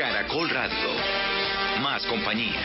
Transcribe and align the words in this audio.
Caracol 0.00 0.48
Radio. 0.48 0.94
Más 1.82 2.06
compañía. 2.06 2.58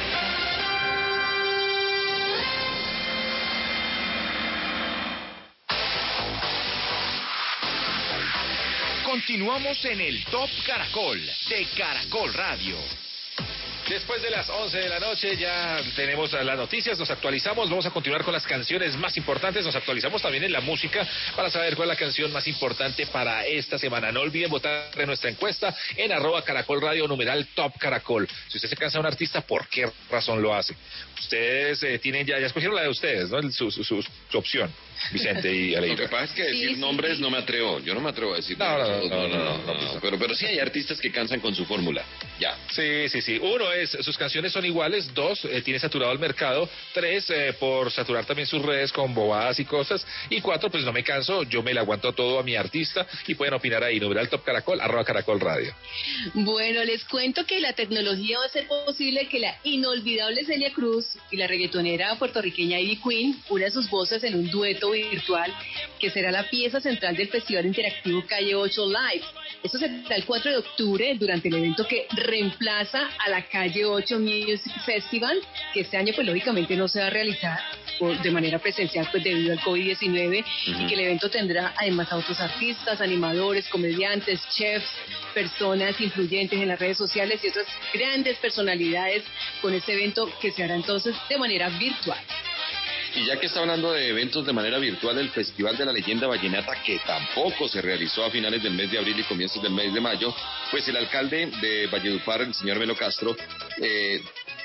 Continuamos 9.03 9.83
en 9.83 9.99
el 9.99 10.23
Top 10.27 10.49
Caracol 10.65 11.19
de 11.49 11.67
Caracol 11.77 12.33
Radio. 12.33 13.04
Después 13.89 14.19
de 14.23 14.31
las 14.31 14.49
11 14.49 14.79
de 14.79 14.89
la 14.89 14.99
noche 14.99 15.37
ya 15.37 15.79
tenemos 15.95 16.31
las 16.33 16.57
noticias, 16.57 16.97
nos 16.97 17.11
actualizamos, 17.11 17.69
vamos 17.69 17.85
a 17.85 17.91
continuar 17.91 18.23
con 18.23 18.33
las 18.33 18.45
canciones 18.47 18.95
más 18.97 19.15
importantes, 19.15 19.63
nos 19.63 19.75
actualizamos 19.75 20.23
también 20.23 20.43
en 20.43 20.51
la 20.51 20.59
música 20.61 21.07
para 21.35 21.51
saber 21.51 21.75
cuál 21.75 21.89
es 21.89 21.93
la 21.93 21.99
canción 21.99 22.31
más 22.31 22.47
importante 22.47 23.05
para 23.05 23.45
esta 23.45 23.77
semana. 23.77 24.11
No 24.11 24.21
olviden 24.21 24.49
votar 24.49 24.89
en 24.97 25.05
nuestra 25.05 25.29
encuesta 25.29 25.75
en 25.95 26.11
arroba 26.11 26.41
caracol 26.43 26.81
radio 26.81 27.07
numeral 27.07 27.47
top 27.53 27.77
caracol. 27.77 28.27
Si 28.47 28.57
usted 28.57 28.69
se 28.69 28.75
cansa 28.75 28.97
de 28.97 29.01
un 29.01 29.05
artista, 29.05 29.41
¿por 29.41 29.67
qué 29.67 29.87
razón 30.09 30.41
lo 30.41 30.55
hace? 30.55 30.75
Ustedes 31.19 31.83
eh, 31.83 31.99
tienen 31.99 32.25
ya, 32.25 32.39
ya 32.39 32.47
escogieron 32.47 32.75
la 32.75 32.81
de 32.83 32.89
ustedes, 32.89 33.29
¿no? 33.29 33.41
Su, 33.51 33.69
su, 33.69 33.83
su, 33.83 34.01
su 34.01 34.37
opción. 34.37 34.71
Vicente 35.11 35.53
y 35.53 35.75
Aleida. 35.75 35.95
Lo 35.95 36.01
que 36.03 36.09
pasa 36.09 36.23
es 36.23 36.31
que 36.31 36.43
decir 36.43 36.77
nombres 36.77 37.19
no 37.19 37.29
me 37.29 37.37
atrevo. 37.37 37.79
Yo 37.79 37.93
no 37.93 37.99
me 38.01 38.09
atrevo 38.09 38.33
a 38.33 38.37
decir 38.37 38.57
No, 38.57 38.77
no, 38.77 38.87
nombres. 38.87 39.09
no, 39.11 39.27
no, 39.27 39.37
no, 39.37 39.57
no, 39.57 39.93
no. 39.93 39.99
Pero, 40.01 40.17
pero 40.17 40.33
sí 40.33 40.45
hay 40.47 40.57
artistas 40.59 40.99
que 40.99 41.11
cansan 41.11 41.39
con 41.41 41.53
su 41.53 41.65
fórmula. 41.65 42.03
Ya. 42.39 42.57
Sí, 42.71 43.07
sí, 43.09 43.21
sí. 43.21 43.37
Uno 43.41 43.71
es, 43.71 43.74
sus 44.01 44.17
canciones 44.17 44.51
son 44.51 44.65
iguales. 44.65 45.13
Dos, 45.13 45.45
eh, 45.45 45.61
tiene 45.61 45.79
saturado 45.79 46.11
el 46.11 46.19
mercado. 46.19 46.69
Tres, 46.93 47.29
eh, 47.29 47.53
por 47.59 47.91
saturar 47.91 48.25
también 48.25 48.47
sus 48.47 48.61
redes 48.61 48.91
con 48.91 49.13
bobadas 49.13 49.59
y 49.59 49.65
cosas. 49.65 50.05
Y 50.29 50.41
cuatro, 50.41 50.69
pues 50.69 50.83
no 50.83 50.93
me 50.93 51.03
canso, 51.03 51.43
yo 51.43 51.61
me 51.61 51.73
le 51.73 51.79
aguanto 51.79 52.13
todo 52.13 52.39
a 52.39 52.43
mi 52.43 52.55
artista 52.55 53.05
y 53.27 53.35
pueden 53.35 53.53
opinar 53.53 53.83
ahí. 53.83 53.99
Numeral 53.99 54.29
Top 54.29 54.43
Caracol, 54.43 54.79
arroba 54.79 55.03
Caracol 55.03 55.39
Radio. 55.39 55.73
Bueno, 56.33 56.83
les 56.83 57.03
cuento 57.05 57.45
que 57.45 57.59
la 57.59 57.73
tecnología 57.73 58.37
va 58.37 58.45
a 58.45 58.47
hacer 58.47 58.67
posible 58.67 59.27
que 59.27 59.39
la 59.39 59.57
inolvidable 59.63 60.45
Celia 60.45 60.71
Cruz 60.73 61.17
y 61.31 61.37
la 61.37 61.47
reggaetonera 61.47 62.15
puertorriqueña 62.15 62.79
Ivy 62.79 63.01
Queen 63.01 63.43
unan 63.49 63.71
sus 63.71 63.89
voces 63.89 64.23
en 64.23 64.35
un 64.35 64.49
dueto 64.49 64.91
virtual 64.91 65.53
que 65.99 66.09
será 66.09 66.31
la 66.31 66.49
pieza 66.49 66.79
central 66.79 67.15
del 67.15 67.29
Festival 67.29 67.65
Interactivo 67.65 68.25
Calle 68.25 68.55
8 68.55 68.87
Live. 68.87 69.25
Esto 69.63 69.79
será 69.79 70.15
el 70.15 70.25
4 70.25 70.51
de 70.51 70.57
octubre 70.57 71.15
durante 71.19 71.47
el 71.47 71.55
evento 71.55 71.87
que 71.87 72.07
reemplaza 72.15 73.09
a 73.19 73.29
la 73.29 73.43
Calle 73.47 73.64
8 73.85 74.19
Music 74.19 74.71
Festival, 74.85 75.39
que 75.73 75.81
este 75.81 75.97
año 75.97 76.13
pues 76.15 76.27
lógicamente 76.27 76.75
no 76.75 76.87
se 76.87 76.99
va 76.99 77.07
a 77.07 77.09
realizar 77.09 77.59
por- 77.99 78.21
de 78.21 78.31
manera 78.31 78.59
presencial 78.59 79.07
pues 79.11 79.23
debido 79.23 79.53
al 79.53 79.59
COVID-19 79.59 80.43
y 80.67 80.87
que 80.87 80.93
el 80.93 80.99
evento 81.01 81.29
tendrá 81.29 81.73
además 81.77 82.11
a 82.11 82.17
otros 82.17 82.39
artistas, 82.39 83.01
animadores, 83.01 83.67
comediantes, 83.69 84.41
chefs, 84.55 84.87
personas 85.33 85.99
influyentes 86.01 86.59
en 86.59 86.67
las 86.67 86.79
redes 86.79 86.97
sociales 86.97 87.39
y 87.43 87.47
otras 87.49 87.65
grandes 87.93 88.37
personalidades 88.37 89.23
con 89.61 89.73
este 89.73 89.93
evento 89.93 90.29
que 90.41 90.51
se 90.51 90.63
hará 90.63 90.75
entonces 90.75 91.15
de 91.29 91.37
manera 91.37 91.69
virtual. 91.69 92.19
Y 93.15 93.25
ya 93.25 93.39
que 93.39 93.45
está 93.45 93.61
hablando 93.61 93.93
de 93.93 94.09
eventos 94.09 94.45
de 94.45 94.51
manera 94.51 94.77
virtual, 94.77 95.17
el 95.17 95.29
Festival 95.29 95.77
de 95.77 95.85
la 95.85 95.93
Leyenda 95.93 96.27
Vallenata, 96.27 96.83
que 96.83 96.99
tampoco 96.99 97.69
se 97.69 97.81
realizó 97.81 98.25
a 98.25 98.29
finales 98.29 98.61
del 98.61 98.73
mes 98.73 98.91
de 98.91 98.97
abril 98.97 99.17
y 99.17 99.23
comienzos 99.23 99.63
del 99.63 99.71
mes 99.71 99.93
de 99.93 100.01
mayo, 100.01 100.35
pues 100.69 100.85
el 100.89 100.97
alcalde 100.97 101.49
de 101.61 101.87
Valledupar, 101.87 102.41
el 102.41 102.53
señor 102.53 102.77
Melo 102.77 102.97
Castro, 102.97 103.33
eh, 103.77 104.21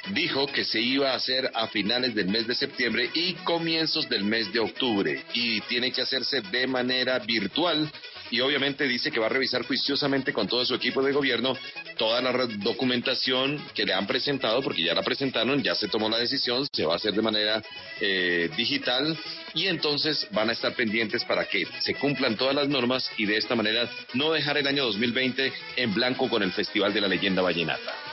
dijo 0.08 0.48
que 0.48 0.64
se 0.64 0.80
iba 0.80 1.12
a 1.12 1.14
hacer 1.14 1.48
a 1.54 1.68
finales 1.68 2.12
del 2.12 2.26
mes 2.26 2.48
de 2.48 2.56
septiembre 2.56 3.08
y 3.14 3.34
comienzos 3.34 4.08
del 4.08 4.24
mes 4.24 4.52
de 4.52 4.58
octubre. 4.58 5.22
Y 5.32 5.60
tiene 5.62 5.92
que 5.92 6.02
hacerse 6.02 6.40
de 6.40 6.66
manera 6.66 7.20
virtual. 7.20 7.88
Y 8.30 8.40
obviamente 8.40 8.84
dice 8.86 9.10
que 9.10 9.20
va 9.20 9.26
a 9.26 9.30
revisar 9.30 9.64
juiciosamente 9.64 10.32
con 10.32 10.46
todo 10.46 10.64
su 10.64 10.74
equipo 10.74 11.02
de 11.02 11.12
gobierno 11.12 11.56
toda 11.96 12.20
la 12.20 12.32
documentación 12.46 13.62
que 13.74 13.84
le 13.84 13.92
han 13.92 14.06
presentado, 14.06 14.62
porque 14.62 14.82
ya 14.82 14.94
la 14.94 15.02
presentaron, 15.02 15.62
ya 15.62 15.74
se 15.74 15.88
tomó 15.88 16.08
la 16.08 16.18
decisión, 16.18 16.66
se 16.72 16.84
va 16.84 16.94
a 16.94 16.96
hacer 16.96 17.12
de 17.12 17.22
manera 17.22 17.62
eh, 18.00 18.48
digital 18.56 19.16
y 19.54 19.66
entonces 19.66 20.26
van 20.30 20.50
a 20.50 20.52
estar 20.52 20.74
pendientes 20.74 21.24
para 21.24 21.46
que 21.46 21.66
se 21.80 21.94
cumplan 21.94 22.36
todas 22.36 22.54
las 22.54 22.68
normas 22.68 23.10
y 23.16 23.26
de 23.26 23.36
esta 23.36 23.54
manera 23.54 23.90
no 24.14 24.32
dejar 24.32 24.58
el 24.58 24.66
año 24.66 24.84
2020 24.86 25.52
en 25.76 25.94
blanco 25.94 26.28
con 26.28 26.42
el 26.42 26.52
Festival 26.52 26.92
de 26.92 27.00
la 27.00 27.08
Leyenda 27.08 27.42
Vallenata. 27.42 28.09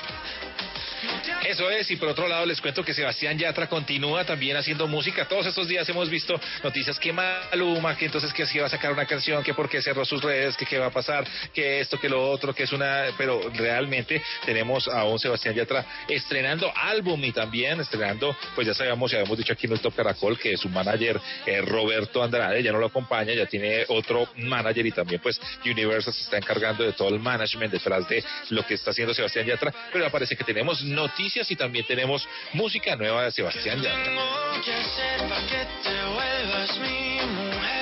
Eso 1.46 1.70
es, 1.70 1.90
y 1.92 1.96
por 1.96 2.09
otro 2.09 2.28
lado 2.28 2.46
les 2.46 2.59
cuento 2.59 2.84
que 2.84 2.94
Sebastián 2.94 3.38
Yatra 3.38 3.68
continúa 3.68 4.25
también 4.25 4.58
haciendo 4.58 4.88
música. 4.88 5.28
Todos 5.28 5.46
estos 5.46 5.68
días 5.68 5.88
hemos 5.88 6.09
visto 6.09 6.40
noticias 6.64 7.00
que 7.00 7.14
Maluma, 7.14 7.96
que 7.96 8.06
entonces 8.06 8.34
que 8.34 8.46
si 8.46 8.58
va 8.58 8.66
a 8.66 8.70
sacar 8.70 8.92
una 8.92 9.06
canción, 9.06 9.44
que 9.44 9.53
por 9.53 9.70
qué 9.70 9.81
cerró 9.81 10.03
sus 10.03 10.22
redes, 10.22 10.58
que 10.58 10.66
qué 10.66 10.80
va 10.80 10.88
a 10.88 10.92
pasar, 10.92 11.25
que 11.53 11.80
esto, 11.80 12.00
que 12.00 12.09
lo 12.09 12.30
otro, 12.30 12.53
que 12.53 12.64
es 12.64 12.72
una... 12.72 13.06
Pero 13.18 13.40
realmente 13.53 14.22
tenemos 14.46 14.88
a 14.88 15.03
un 15.06 15.20
Sebastián 15.20 15.53
Yatra 15.53 15.86
estrenando 16.08 16.72
álbum 16.75 17.24
y 17.24 17.31
también 17.31 17.80
estrenando, 17.80 18.36
pues 18.56 18.68
ya 18.68 18.74
sabíamos, 18.74 19.12
ya 19.12 19.19
habíamos 19.19 19.38
dicho 19.38 19.54
aquí 19.54 19.68
en 19.68 19.74
el 19.74 19.80
Top 19.80 19.96
Caracol 19.96 20.38
que 20.40 20.58
su 20.58 20.69
manager 20.69 21.22
eh, 21.46 21.62
Roberto 21.62 22.24
Andrade 22.24 22.64
ya 22.64 22.72
no 22.72 22.80
lo 22.80 22.88
acompaña, 22.88 23.34
ya 23.34 23.46
tiene 23.46 23.86
otro 23.90 24.28
manager 24.38 24.86
y 24.86 24.92
también 24.92 25.22
pues 25.22 25.40
Universal 25.64 26.14
se 26.14 26.24
está 26.24 26.38
encargando 26.38 26.84
de 26.84 26.94
todo 26.94 27.09
el 27.09 27.19
management 27.19 27.72
detrás 27.72 28.08
de 28.09 28.24
lo 28.50 28.66
que 28.66 28.74
está 28.74 28.92
haciendo 28.92 29.14
Sebastián 29.14 29.46
Yatra, 29.46 29.74
pero 29.94 30.09
parece 30.09 30.36
que 30.36 30.44
tenemos 30.44 30.81
noticias 30.84 31.27
y 31.36 31.56
también 31.56 31.86
tenemos 31.86 32.28
música 32.54 32.96
nueva 32.96 33.26
de 33.26 33.32
Sebastián 33.32 33.82
Yatra. 33.82 34.14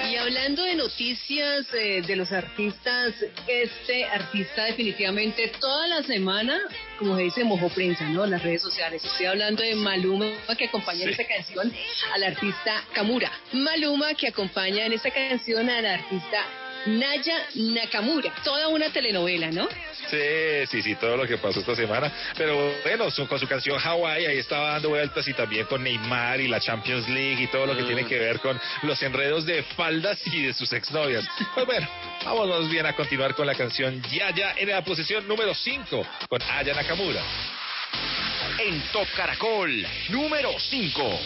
Y 0.09 0.15
hablando 0.15 0.63
de 0.63 0.75
noticias 0.75 1.67
eh, 1.73 2.01
de 2.01 2.15
los 2.15 2.31
artistas, 2.31 3.13
este 3.47 4.05
artista 4.05 4.63
definitivamente 4.65 5.51
toda 5.59 5.87
la 5.87 6.03
semana, 6.03 6.59
como 6.97 7.15
se 7.17 7.23
dice, 7.23 7.43
mojó 7.43 7.69
prensa, 7.69 8.09
¿no? 8.09 8.23
En 8.23 8.31
las 8.31 8.41
redes 8.41 8.63
sociales. 8.63 9.03
Estoy 9.03 9.27
hablando 9.27 9.61
de 9.61 9.75
Maluma 9.75 10.31
que 10.57 10.65
acompaña 10.65 11.03
en 11.03 11.09
esta 11.09 11.27
canción 11.27 11.71
al 12.13 12.23
artista 12.23 12.83
Kamura. 12.93 13.31
Maluma 13.53 14.15
que 14.15 14.27
acompaña 14.27 14.85
en 14.85 14.93
esta 14.93 15.11
canción 15.11 15.69
al 15.69 15.85
artista 15.85 16.64
Naya 16.85 17.47
Nakamura. 17.55 18.33
Toda 18.43 18.67
una 18.67 18.89
telenovela, 18.91 19.49
¿no? 19.51 19.67
Sí, 20.09 20.67
sí, 20.69 20.81
sí, 20.83 20.95
todo 20.95 21.17
lo 21.17 21.25
que 21.27 21.37
pasó 21.37 21.59
esta 21.59 21.75
semana. 21.75 22.11
Pero 22.37 22.71
bueno, 22.83 23.09
su- 23.09 23.27
con 23.27 23.39
su 23.39 23.47
canción 23.47 23.79
Hawaii 23.83 24.25
ahí 24.27 24.37
estaba 24.37 24.73
dando 24.73 24.89
vueltas 24.89 25.27
y 25.27 25.33
también 25.33 25.65
con 25.65 25.83
Neymar 25.83 26.39
y 26.39 26.47
la 26.47 26.59
Champions 26.59 27.09
League 27.09 27.41
y 27.43 27.47
todo 27.47 27.65
lo 27.65 27.75
que 27.75 27.83
tiene 27.83 28.05
que 28.05 28.19
ver 28.19 28.39
con 28.39 28.59
los 28.83 29.01
enredos 29.01 29.45
de 29.45 29.63
faldas 29.63 30.19
y 30.27 30.43
de 30.43 30.53
sus 30.53 30.71
exnovias. 30.73 31.25
Pues 31.55 31.65
bueno, 31.65 31.87
vamos 32.23 32.47
más 32.47 32.69
bien 32.69 32.85
a 32.85 32.93
continuar 32.93 33.33
con 33.33 33.47
la 33.47 33.55
canción 33.55 34.01
Yaya 34.03 34.53
en 34.57 34.69
la 34.69 34.83
posición 34.83 35.27
número 35.27 35.55
5 35.55 36.05
con 36.29 36.41
Aya 36.43 36.73
Nakamura. 36.75 37.21
En 38.59 38.79
Top 38.91 39.07
Caracol, 39.15 39.85
número 40.09 40.51
5. 40.59 41.19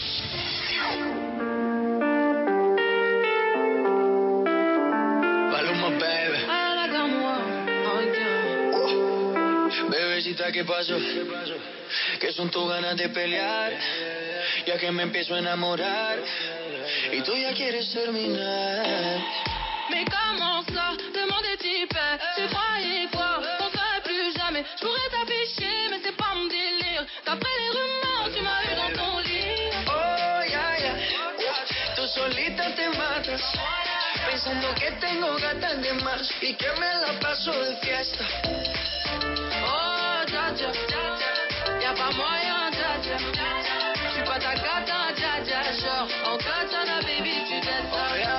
¿Qué 10.52 10.64
pasó? 10.64 10.96
¿Qué 12.18 12.32
son 12.32 12.50
tus 12.50 12.68
ganas 12.68 12.96
de 12.96 13.08
pelear? 13.08 13.72
Ya 14.66 14.78
que 14.78 14.90
me 14.90 15.02
empiezo 15.04 15.34
a 15.34 15.38
enamorar 15.38 16.18
y 17.12 17.20
tú 17.22 17.34
ya 17.36 17.52
quieres 17.52 17.92
terminar. 17.92 19.20
Mais 19.90 20.04
comment 20.04 20.62
ça 20.72 20.94
Demandez 21.12 21.56
type, 21.58 21.98
tu 22.36 22.46
croyais 22.46 23.08
quoi 23.12 23.42
On 23.60 23.70
serait 23.70 24.00
plus 24.04 24.36
jamais. 24.36 24.64
Je 24.76 24.84
pourrais 24.84 25.10
t'afficher, 25.10 25.88
mais 25.90 26.00
c'est 26.02 26.16
pas 26.16 26.32
mon 26.34 26.46
délire. 26.46 27.04
D'après 27.26 27.50
les 27.58 27.70
rumeurs, 27.76 28.30
tu 28.32 28.40
m'as 28.42 28.62
eu 28.70 28.76
dans 28.76 29.02
ton 29.02 29.18
lit. 29.18 29.70
Oh, 29.88 30.42
ya, 30.48 30.78
ya. 30.78 30.94
Tú 31.96 32.06
solita 32.06 32.72
te 32.76 32.88
matas. 32.96 33.42
Pensando 34.30 34.68
que 34.74 34.92
tengo 35.00 35.36
gatas 35.38 35.82
de 35.82 35.92
más 36.04 36.30
y 36.40 36.54
que 36.54 36.70
me 36.78 36.94
la 37.00 37.18
paso 37.20 37.52
de 37.52 37.76
fiesta. 37.78 38.24
Pas 41.96 42.12
moyen, 42.16 42.70
dja 42.72 42.92
dja. 43.02 43.16
J'suis 44.10 44.24
pas 44.24 44.38
ta. 44.38 44.54
Genre, 45.70 46.08
en 46.26 46.36
katana, 46.36 47.00
baby, 47.02 47.44
tu 47.46 47.54
ya. 48.18 48.38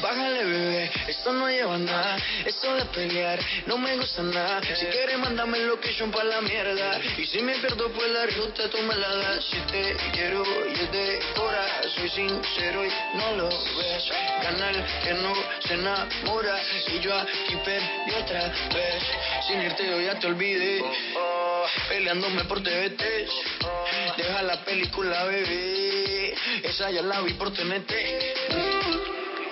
Bájale, 0.00 0.44
bebé, 0.44 0.90
esto 1.18 1.32
no 1.32 1.48
lleva 1.48 1.76
nada. 1.78 2.16
Esto 2.44 2.74
de 2.76 2.84
pelear 2.86 3.40
no 3.66 3.76
me 3.76 3.96
gusta 3.96 4.22
nada. 4.22 4.60
Si 4.62 4.86
quieres, 4.86 5.18
mándame 5.18 5.58
location 5.58 6.12
pa' 6.12 6.22
la 6.22 6.40
mierda. 6.40 7.00
Y 7.16 7.26
si 7.26 7.42
me 7.42 7.58
pierdo, 7.58 7.90
pues 7.90 8.08
la 8.12 8.26
ruta 8.26 8.68
tú 8.70 8.78
me 8.82 8.94
la 8.94 9.14
das. 9.16 9.44
Si 9.44 9.58
te 9.72 9.96
quiero 10.12 10.44
y 10.68 10.74
es 10.74 10.92
de 10.92 11.18
cora, 11.34 11.82
soy 11.96 12.08
sincero 12.08 12.84
y 12.84 12.88
no 13.16 13.36
lo 13.36 13.48
ves. 13.48 14.04
Canal 14.42 14.86
que 15.02 15.14
no 15.14 15.34
se 15.66 15.74
enamora. 15.74 16.56
Y 16.86 17.00
yo 17.00 17.14
aquí 17.16 17.56
perdí 17.64 18.12
otra 18.22 18.48
vez. 18.72 19.02
Sin 19.46 19.60
irte, 19.60 19.86
yo 19.86 20.00
ya 20.00 20.18
te 20.20 20.28
olvidé. 20.28 20.84
Peleándome 21.88 22.44
por 22.44 22.62
TVT. 22.62 23.02
Deja 24.16 24.42
la 24.42 24.64
película, 24.64 25.24
bebé. 25.24 26.34
Esa 26.62 26.92
ya 26.92 27.02
la 27.02 27.20
vi 27.22 27.34
por 27.34 27.52
TNT. 27.52 27.92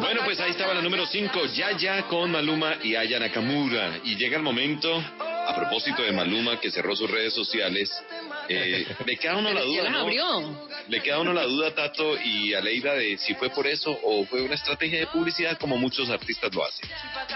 Bueno, 0.00 0.20
pues 0.24 0.38
ahí 0.40 0.50
estaba 0.50 0.74
la 0.74 0.82
número 0.82 1.06
5, 1.06 1.46
Yaya 1.46 2.02
con 2.08 2.30
Maluma 2.30 2.76
y 2.82 2.96
Aya 2.96 3.18
Nakamura. 3.18 3.98
Y 4.04 4.16
llega 4.16 4.36
el 4.36 4.42
momento, 4.42 5.02
a 5.18 5.54
propósito 5.54 6.02
de 6.02 6.12
Maluma, 6.12 6.60
que 6.60 6.70
cerró 6.70 6.94
sus 6.94 7.10
redes 7.10 7.34
sociales, 7.34 7.90
eh, 8.48 8.86
le 9.04 9.16
queda 9.16 9.36
uno 9.36 9.52
la 9.52 9.62
duda, 9.62 9.90
¿no? 9.90 9.98
abrió. 10.00 10.68
Le 10.88 11.00
queda 11.00 11.20
uno 11.20 11.32
la 11.32 11.44
duda, 11.44 11.74
Tato 11.74 12.16
y 12.22 12.54
Aleida, 12.54 12.94
de 12.94 13.16
si 13.18 13.34
fue 13.34 13.50
por 13.50 13.66
eso 13.66 13.98
o 14.02 14.24
fue 14.26 14.42
una 14.42 14.54
estrategia 14.54 15.00
de 15.00 15.06
publicidad 15.08 15.58
como 15.58 15.76
muchos 15.76 16.08
artistas 16.10 16.54
lo 16.54 16.64
hacen. 16.64 16.88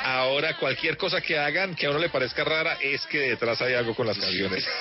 Ahora, 0.04 0.56
cualquier 0.56 0.96
cosa 0.96 1.20
que 1.20 1.38
hagan 1.38 1.74
que 1.74 1.86
a 1.86 1.90
uno 1.90 1.98
le 1.98 2.08
parezca 2.08 2.44
rara 2.44 2.78
es 2.80 3.04
que 3.06 3.18
detrás 3.20 3.60
hay 3.62 3.74
algo 3.74 3.94
con 3.94 4.06
las 4.06 4.18
canciones. 4.18 4.64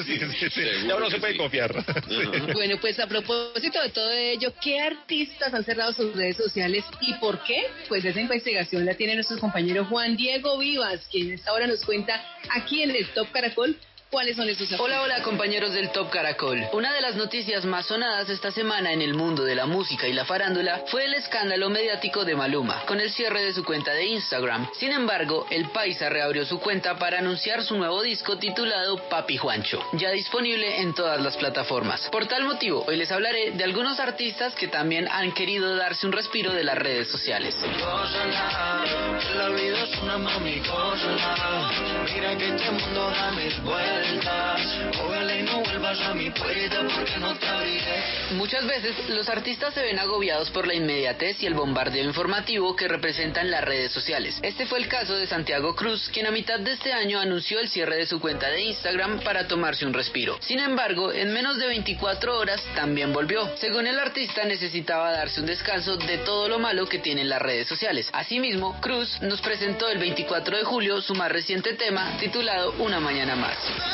Sí, 0.00 0.18
sí, 0.18 0.26
sí. 0.40 0.50
Seguro 0.50 0.88
Ya 0.88 0.96
uno 0.96 1.10
se 1.10 1.18
puede 1.18 1.32
sí. 1.34 1.38
confiar. 1.38 1.84
Bueno, 2.52 2.78
pues 2.80 2.98
a 2.98 3.06
propósito 3.06 3.80
de 3.82 3.90
todo 3.90 4.10
ello, 4.10 4.52
¿qué 4.60 4.80
artistas 4.80 5.52
han 5.54 5.64
cerrado 5.64 5.92
sus 5.92 6.14
redes 6.14 6.36
sociales 6.36 6.84
y 7.00 7.14
por 7.14 7.42
qué? 7.44 7.66
Pues 7.88 8.04
esa 8.04 8.20
investigación 8.20 8.84
la 8.84 8.94
tiene 8.94 9.14
nuestro 9.14 9.38
compañero 9.38 9.84
Juan 9.84 10.16
Diego 10.16 10.58
Vivas, 10.58 11.06
quien 11.10 11.32
esta 11.32 11.52
hora 11.52 11.66
nos 11.66 11.84
cuenta 11.84 12.22
aquí 12.50 12.82
en 12.82 12.90
el 12.90 13.06
Top 13.10 13.30
Caracol 13.32 13.76
cuáles 14.10 14.36
son 14.36 14.48
esos 14.48 14.62
artistas. 14.62 14.80
Hola, 14.80 15.02
hola 15.02 15.22
compañeros 15.22 15.72
del 15.72 15.90
Top 15.90 16.10
Caracol. 16.10 16.66
Una 16.72 16.92
de 16.92 17.00
las 17.00 17.14
noticias 17.14 17.64
más 17.64 17.86
sonadas 17.86 18.28
esta 18.28 18.50
semana 18.50 18.92
en 18.92 19.02
el 19.02 19.14
mundo 19.14 19.44
de 19.44 19.54
la 19.54 19.66
música 19.66 20.08
y 20.08 20.12
la 20.12 20.24
farándula 20.24 20.82
fue 20.88 21.04
el 21.04 21.14
escándalo 21.14 21.70
mediático 21.70 22.24
de 22.24 22.34
Maluma, 22.34 22.82
con 22.86 23.00
el 23.00 23.10
cierre 23.10 23.42
de 23.42 23.52
su 23.52 23.64
cuenta 23.64 23.92
de 23.92 24.06
Instagram. 24.06 24.68
Sin 24.74 24.92
embargo, 24.92 25.46
el 25.50 25.68
Paisa 25.70 26.08
reabrió 26.08 26.44
su 26.44 26.58
cuenta 26.58 26.98
para 26.98 27.18
anunciar 27.18 27.62
su 27.62 27.76
nuevo 27.76 28.02
disco 28.02 28.36
titulado 28.36 29.08
Papi 29.08 29.36
Juancho, 29.36 29.80
ya 29.92 30.10
disponible 30.10 30.80
en 30.80 30.92
todas 30.92 31.20
las 31.20 31.36
plataformas. 31.36 32.08
Por 32.10 32.26
tal 32.26 32.44
motivo, 32.44 32.84
hoy 32.88 32.96
les 32.96 33.12
hablaré 33.12 33.52
de 33.52 33.64
algunos 33.64 34.00
artistas 34.00 34.54
que 34.54 34.68
también 34.68 35.06
han 35.08 35.32
querido 35.32 35.76
darse 35.76 36.06
un 36.06 36.12
respiro 36.12 36.52
de 36.52 36.64
las 36.64 36.76
redes 36.76 37.08
sociales. 37.08 37.54
Gózala, 37.78 38.84
que 39.20 39.34
la 39.36 39.48
vida 39.50 39.84
es 39.84 40.02
una 40.02 40.18
mami, 40.18 40.58
gózala. 40.58 41.70
Mira 42.12 42.36
que 42.36 42.48
este 42.48 42.70
mundo 42.70 43.10
da 43.10 43.30
mil 43.32 43.60
vueltas. 43.60 43.99
Muchas 48.32 48.66
veces 48.66 49.08
los 49.08 49.28
artistas 49.28 49.74
se 49.74 49.82
ven 49.82 49.98
agobiados 49.98 50.50
por 50.50 50.66
la 50.66 50.74
inmediatez 50.74 51.42
y 51.42 51.46
el 51.46 51.54
bombardeo 51.54 52.04
informativo 52.04 52.76
que 52.76 52.88
representan 52.88 53.50
las 53.50 53.64
redes 53.64 53.92
sociales. 53.92 54.38
Este 54.42 54.66
fue 54.66 54.78
el 54.78 54.88
caso 54.88 55.14
de 55.16 55.26
Santiago 55.26 55.74
Cruz, 55.74 56.08
quien 56.12 56.26
a 56.26 56.30
mitad 56.30 56.60
de 56.60 56.72
este 56.72 56.92
año 56.92 57.18
anunció 57.18 57.60
el 57.60 57.68
cierre 57.68 57.96
de 57.96 58.06
su 58.06 58.20
cuenta 58.20 58.48
de 58.48 58.62
Instagram 58.62 59.20
para 59.20 59.48
tomarse 59.48 59.84
un 59.84 59.92
respiro. 59.92 60.38
Sin 60.40 60.60
embargo, 60.60 61.12
en 61.12 61.32
menos 61.32 61.58
de 61.58 61.66
24 61.66 62.38
horas 62.38 62.62
también 62.74 63.12
volvió. 63.12 63.50
Según 63.56 63.86
el 63.86 63.98
artista, 63.98 64.44
necesitaba 64.44 65.12
darse 65.12 65.40
un 65.40 65.46
descanso 65.46 65.96
de 65.96 66.18
todo 66.18 66.48
lo 66.48 66.58
malo 66.58 66.86
que 66.86 66.98
tienen 66.98 67.28
las 67.28 67.42
redes 67.42 67.66
sociales. 67.66 68.08
Asimismo, 68.12 68.80
Cruz 68.80 69.20
nos 69.22 69.40
presentó 69.40 69.88
el 69.88 69.98
24 69.98 70.56
de 70.56 70.64
julio 70.64 71.00
su 71.00 71.14
más 71.14 71.32
reciente 71.32 71.74
tema 71.74 72.16
titulado 72.18 72.74
Una 72.78 73.00
mañana 73.00 73.34
más. 73.34 73.89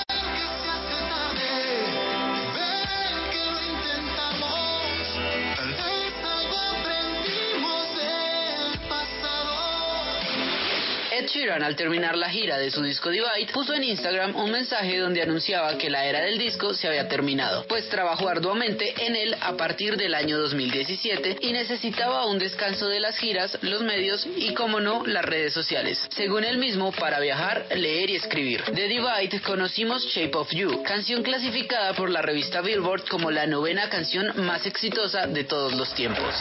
Ed 11.16 11.28
Sheeran, 11.28 11.62
al 11.62 11.76
terminar 11.76 12.14
la 12.14 12.28
gira 12.28 12.58
de 12.58 12.70
su 12.70 12.82
disco 12.82 13.08
Divide, 13.08 13.50
puso 13.50 13.72
en 13.72 13.84
Instagram 13.84 14.36
un 14.36 14.50
mensaje 14.50 14.98
donde 14.98 15.22
anunciaba 15.22 15.78
que 15.78 15.88
la 15.88 16.04
era 16.04 16.20
del 16.20 16.36
disco 16.36 16.74
se 16.74 16.88
había 16.88 17.08
terminado, 17.08 17.64
pues 17.68 17.88
trabajó 17.88 18.28
arduamente 18.28 18.92
en 18.98 19.16
él 19.16 19.34
a 19.40 19.56
partir 19.56 19.96
del 19.96 20.14
año 20.14 20.36
2017 20.36 21.38
y 21.40 21.52
necesitaba 21.52 22.26
un 22.26 22.38
descanso 22.38 22.88
de 22.88 23.00
las 23.00 23.16
giras, 23.16 23.56
los 23.62 23.80
medios 23.80 24.26
y, 24.36 24.52
como 24.52 24.78
no, 24.80 25.06
las 25.06 25.24
redes 25.24 25.54
sociales. 25.54 26.06
Según 26.14 26.44
él 26.44 26.58
mismo, 26.58 26.92
para 26.92 27.18
viajar, 27.18 27.64
leer 27.74 28.10
y 28.10 28.16
escribir. 28.16 28.62
De 28.64 28.86
Divide 28.86 29.40
conocimos 29.40 30.04
Shape 30.04 30.36
of 30.36 30.50
You, 30.50 30.82
canción 30.82 31.22
clasificada 31.22 31.94
por 31.94 32.10
la 32.10 32.20
revista 32.20 32.60
Billboard 32.60 33.08
como 33.08 33.30
la 33.30 33.46
novena 33.46 33.88
canción 33.88 34.44
más 34.44 34.66
exitosa 34.66 35.26
de 35.26 35.44
todos 35.44 35.72
los 35.72 35.94
tiempos. 35.94 36.34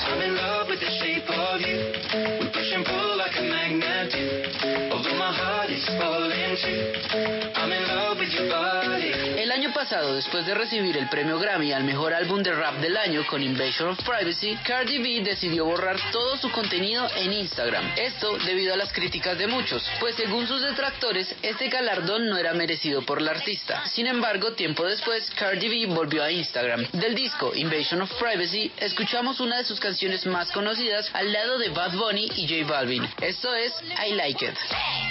El 9.38 9.52
año 9.52 9.74
pasado, 9.74 10.16
después 10.16 10.46
de 10.46 10.54
recibir 10.54 10.98
el 10.98 11.10
premio 11.10 11.40
Grammy 11.40 11.72
al 11.72 11.84
mejor 11.84 12.14
álbum 12.14 12.44
de 12.44 12.52
rap 12.52 12.76
del 12.76 12.96
año 12.98 13.26
con 13.28 13.42
Invasion 13.42 13.90
of 13.90 14.00
Privacy, 14.04 14.58
Cardi 14.64 15.00
B 15.00 15.24
decidió 15.24 15.66
borrar 15.66 15.98
todo 16.12 16.38
su 16.38 16.52
contenido 16.52 17.08
en 17.16 17.34
Instagram. 17.34 17.84
Esto 17.96 18.38
debido 18.46 18.74
a 18.74 18.78
las 18.78 18.94
críticas 18.94 19.38
de 19.38 19.48
muchos, 19.48 19.84
pues 20.00 20.16
según 20.16 20.48
sus 20.48 20.62
detractores, 20.62 21.36
este 21.42 21.70
galardón 21.70 22.28
no 22.28 22.38
era 22.38 22.54
merecido 22.54 23.02
por 23.04 23.22
la 23.22 23.32
artista. 23.32 23.86
Sin 23.88 24.08
embargo, 24.08 24.54
tiempo 24.54 24.86
después, 24.86 25.30
Cardi 25.32 25.70
B 25.70 25.94
volvió 25.94 26.24
a 26.24 26.32
Instagram. 26.32 26.86
Del 26.92 27.16
disco 27.16 27.52
Invasion 27.56 28.02
of 28.02 28.14
Privacy, 28.20 28.72
escuchamos 28.78 29.40
una 29.40 29.58
de 29.58 29.66
sus 29.66 29.80
canciones 29.80 30.26
más 30.26 30.52
conocidas 30.52 31.10
al 31.14 31.32
lado 31.32 31.58
de 31.58 31.70
Bad 31.70 31.94
Bunny 31.94 32.30
y 32.36 32.48
J 32.48 32.72
Balvin. 32.72 33.08
Esto 33.22 33.54
es 33.56 33.74
I 34.08 34.14
Like 34.14 34.46
It. 34.46 34.56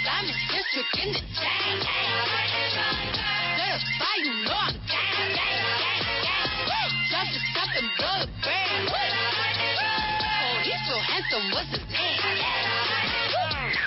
Diamonds 0.05 0.37
district 0.53 0.93
in 1.01 1.13
the 1.13 1.19
chain. 1.33 1.81
Certified, 3.57 4.21
you 4.21 4.33
know 4.45 4.53
I'm 4.53 4.77
gang, 4.85 5.33
gang, 5.33 5.33
gang, 5.33 6.21
gang. 6.21 6.93
Drop 7.09 7.27
the 7.33 7.41
top 7.57 7.73
and 7.73 7.89
blow 7.97 8.13
the 8.21 8.29
brand. 8.45 8.85
Oh, 8.85 10.61
he's 10.61 10.77
so 10.85 10.93
handsome, 11.01 11.49
what's 11.51 11.71
his 11.73 11.81
name? 11.89 12.14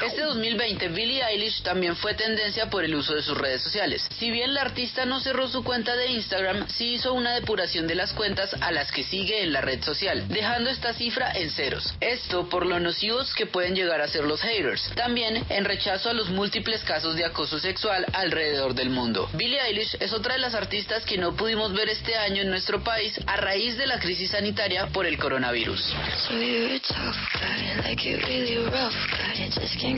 Este 0.09 0.23
2020, 0.23 0.89
Billie 0.89 1.23
Eilish 1.23 1.61
también 1.61 1.95
fue 1.95 2.15
tendencia 2.15 2.71
por 2.71 2.83
el 2.83 2.95
uso 2.95 3.15
de 3.15 3.21
sus 3.21 3.37
redes 3.37 3.63
sociales. 3.63 4.09
Si 4.19 4.31
bien 4.31 4.55
la 4.55 4.63
artista 4.63 5.05
no 5.05 5.21
cerró 5.21 5.49
su 5.49 5.63
cuenta 5.63 5.97
de 5.97 6.07
Instagram, 6.07 6.67
sí 6.67 6.95
hizo 6.95 7.13
una 7.13 7.35
depuración 7.35 7.87
de 7.87 7.95
las 7.95 8.15
cuentas 8.15 8.57
a 8.63 8.73
las 8.73 8.91
que 8.91 9.05
sigue 9.05 9.43
en 9.43 9.53
la 9.53 9.61
red 9.61 9.83
social, 9.83 10.27
dejando 10.29 10.71
esta 10.71 10.95
cifra 10.95 11.33
en 11.33 11.51
ceros. 11.51 11.95
Esto 12.01 12.49
por 12.49 12.65
lo 12.65 12.81
nocivos 12.81 13.35
que 13.35 13.45
pueden 13.45 13.75
llegar 13.75 14.01
a 14.01 14.09
ser 14.09 14.25
los 14.25 14.41
haters. 14.41 14.91
También 14.97 15.45
en 15.51 15.67
rechazo 15.67 16.09
a 16.09 16.15
los 16.15 16.31
múltiples 16.31 16.83
casos 16.85 17.15
de 17.15 17.27
acoso 17.27 17.59
sexual 17.59 18.07
alrededor 18.15 18.75
del 18.75 18.89
mundo. 18.89 19.29
Billie 19.35 19.61
Eilish 19.61 19.95
es 20.01 20.15
otra 20.15 20.33
de 20.35 20.41
las 20.41 20.55
artistas 20.55 21.05
que 21.05 21.19
no 21.19 21.37
pudimos 21.37 21.75
ver 21.75 21.91
este 21.91 22.17
año 22.17 22.41
en 22.41 22.49
nuestro 22.49 22.83
país 22.83 23.13
a 23.27 23.37
raíz 23.37 23.77
de 23.77 23.87
la 23.87 23.99
crisis 23.99 24.31
sanitaria 24.31 24.87
por 24.87 25.05
el 25.05 25.19
coronavirus. 25.19 25.95
So 26.17 26.33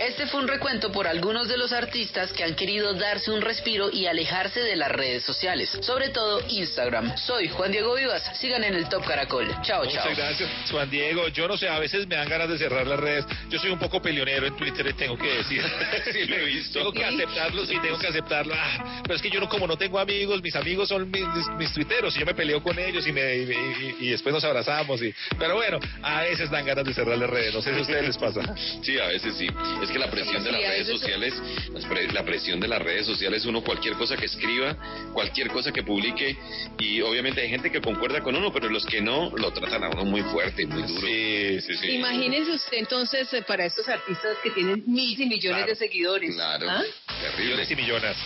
Este 0.00 0.26
fue 0.26 0.40
un 0.40 0.48
recuento 0.48 0.92
por 0.92 1.06
algunos 1.06 1.48
de 1.48 1.56
los 1.56 1.72
artistas 1.72 2.32
que 2.32 2.44
han 2.44 2.54
querido 2.54 2.94
darse 2.94 3.30
un 3.30 3.40
respiro 3.40 3.90
y 3.92 4.06
alejarse 4.06 4.60
de 4.60 4.76
las 4.76 4.90
redes 4.92 5.24
sociales, 5.24 5.68
sobre 5.82 6.08
todo 6.10 6.40
Instagram. 6.48 7.16
Soy 7.16 7.48
Juan 7.48 7.72
Diego 7.72 7.94
Vivas, 7.94 8.22
sigan 8.38 8.62
en 8.64 8.74
el 8.74 8.88
Top 8.88 9.04
Caracol. 9.04 9.48
Chao, 9.62 9.84
chao. 9.86 10.04
Muchas 10.08 10.16
gracias, 10.16 10.50
Juan 10.70 10.88
Diego. 10.90 11.28
Yo 11.28 11.48
no 11.48 11.56
sé, 11.56 11.68
a 11.68 11.78
veces 11.78 12.06
me 12.06 12.14
dan 12.16 12.28
ganas 12.28 12.48
de 12.48 12.58
cerrar 12.58 12.86
las 12.86 12.98
redes. 13.00 13.24
Yo 13.50 13.58
soy 13.58 13.70
un 13.70 13.78
poco 13.78 14.00
peleonero 14.00 14.46
en 14.46 14.56
Twitter, 14.56 14.92
tengo 14.94 15.16
que 15.18 15.28
decir. 15.38 15.62
Sí, 16.12 16.24
lo 16.24 16.36
he 16.36 16.44
visto. 16.46 16.78
Tengo 16.78 16.92
que 16.92 17.04
aceptarlo, 17.04 17.66
sí, 17.66 17.74
tengo 17.82 17.98
que 17.98 18.06
aceptarlo. 18.06 18.54
Ah, 18.56 19.00
pero 19.02 19.14
es 19.14 19.22
que 19.22 19.30
yo 19.30 19.40
no, 19.40 19.48
como 19.48 19.66
no 19.66 19.76
tengo 19.76 19.98
amigos, 19.98 20.40
mis 20.42 20.54
amigos 20.56 20.88
son 20.88 21.10
mis, 21.10 21.26
mis, 21.34 21.48
mis 21.58 21.72
tuiteros 21.72 22.16
y 22.16 22.20
yo 22.20 22.26
me 22.26 22.34
peleo 22.34 22.62
con 22.62 22.78
ellos 22.78 23.06
y, 23.06 23.12
me, 23.12 23.36
y, 23.36 23.42
y- 23.42 23.96
y 24.06 24.10
después 24.10 24.32
nos 24.34 24.44
abrazamos. 24.44 25.02
Y, 25.02 25.12
pero 25.38 25.56
bueno, 25.56 25.78
a 26.02 26.22
veces 26.22 26.50
dan 26.50 26.64
ganas 26.64 26.84
de 26.84 26.94
cerrar 26.94 27.18
las 27.18 27.28
redes. 27.28 27.52
No 27.54 27.60
sé 27.62 27.72
si 27.72 27.78
a 27.78 27.82
ustedes 27.82 28.04
les 28.06 28.16
pasa. 28.18 28.40
Sí, 28.82 28.98
a 28.98 29.06
veces 29.08 29.34
sí. 29.36 29.46
Es 29.82 29.87
que 29.90 29.98
la 29.98 30.10
presión 30.10 30.42
de 30.44 30.52
las 30.52 30.60
redes 30.60 30.86
sociales, 30.86 31.34
las 31.72 31.84
pre- 31.84 32.10
la 32.12 32.24
presión 32.24 32.60
de 32.60 32.68
las 32.68 32.80
redes 32.80 33.06
sociales, 33.06 33.44
uno 33.46 33.62
cualquier 33.62 33.94
cosa 33.94 34.16
que 34.16 34.26
escriba, 34.26 34.76
cualquier 35.12 35.48
cosa 35.48 35.72
que 35.72 35.82
publique, 35.82 36.36
y 36.78 37.00
obviamente 37.00 37.40
hay 37.40 37.48
gente 37.48 37.70
que 37.70 37.80
concuerda 37.80 38.20
con 38.22 38.36
uno, 38.36 38.52
pero 38.52 38.68
los 38.68 38.84
que 38.86 39.00
no, 39.00 39.30
lo 39.36 39.50
tratan 39.52 39.84
a 39.84 39.88
uno 39.90 40.04
muy 40.04 40.22
fuerte, 40.22 40.66
muy 40.66 40.82
duro. 40.82 41.00
Sí, 41.06 41.60
sí, 41.60 41.74
sí. 41.76 41.86
Imagínense 41.92 42.52
usted 42.52 42.78
entonces 42.78 43.32
eh, 43.34 43.42
para 43.42 43.64
estos 43.64 43.88
artistas 43.88 44.36
que 44.42 44.50
tienen 44.50 44.82
miles 44.86 45.18
y 45.20 45.26
millones 45.26 45.58
Claro, 45.64 45.66
de 45.72 45.76
seguidores. 45.76 46.34
claro. 46.34 46.70
¿ah? 46.70 46.82
Terrible. 47.20 47.44
Millones 47.44 47.70
y 47.70 47.76
millones. 47.76 48.16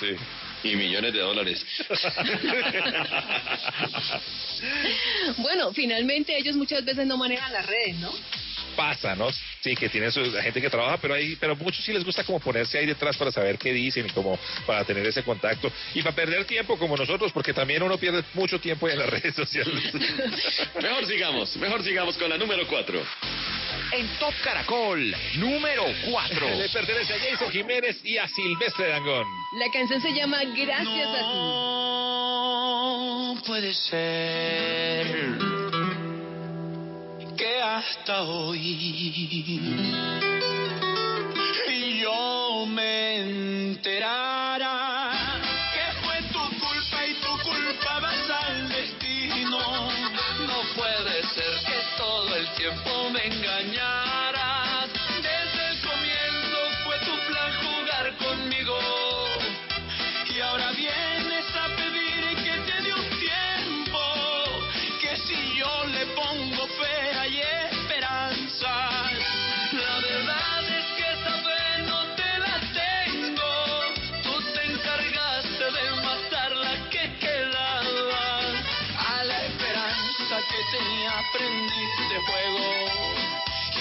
Sí. 0.00 0.16
Y 0.70 0.76
millones 0.76 1.12
de 1.12 1.18
dólares. 1.20 1.64
Bueno, 5.38 5.72
finalmente 5.72 6.36
ellos 6.36 6.56
muchas 6.56 6.84
veces 6.84 7.06
no 7.06 7.16
manejan 7.16 7.52
las 7.52 7.66
redes, 7.66 7.96
¿no? 7.98 8.10
Pasa, 8.76 9.14
¿no? 9.14 9.30
Sí, 9.60 9.74
que 9.74 9.88
tienen 9.88 10.10
su 10.10 10.20
la 10.24 10.42
gente 10.42 10.60
que 10.60 10.68
trabaja, 10.70 10.98
pero 10.98 11.14
hay, 11.14 11.36
pero 11.36 11.56
muchos 11.56 11.84
sí 11.84 11.92
les 11.92 12.04
gusta 12.04 12.24
como 12.24 12.40
ponerse 12.40 12.78
ahí 12.78 12.86
detrás 12.86 13.16
para 13.16 13.30
saber 13.30 13.58
qué 13.58 13.72
dicen 13.72 14.06
y 14.06 14.10
como 14.10 14.38
para 14.66 14.84
tener 14.84 15.06
ese 15.06 15.22
contacto 15.22 15.70
y 15.94 16.02
para 16.02 16.14
perder 16.14 16.44
tiempo 16.44 16.76
como 16.78 16.96
nosotros, 16.96 17.32
porque 17.32 17.52
también 17.52 17.82
uno 17.82 17.98
pierde 17.98 18.24
mucho 18.34 18.58
tiempo 18.60 18.88
en 18.88 18.98
las 18.98 19.08
redes 19.14 19.34
sociales. 19.34 19.94
mejor 20.82 21.06
sigamos, 21.06 21.56
mejor 21.56 21.82
sigamos 21.82 22.16
con 22.16 22.28
la 22.28 22.38
número 22.38 22.66
4. 22.66 23.02
En 23.92 24.08
Top 24.18 24.34
Caracol, 24.42 25.14
número 25.36 25.84
4. 26.10 26.48
Le 26.56 26.68
pertenece 26.68 27.14
a 27.14 27.18
Jason 27.18 27.50
Jiménez 27.50 28.00
y 28.04 28.18
a 28.18 28.26
Silvestre 28.28 28.88
Dangón. 28.88 29.24
La 29.58 29.70
canción 29.70 30.00
se 30.00 30.12
llama 30.12 30.42
Gracias 30.44 31.08
a 31.08 31.20
No 33.34 33.42
puede 33.46 33.72
ser 33.74 35.53
hasta 37.62 38.22
hoy. 38.22 38.60
Yo 42.02 42.66
me 42.66 43.16
enterara 43.16 44.33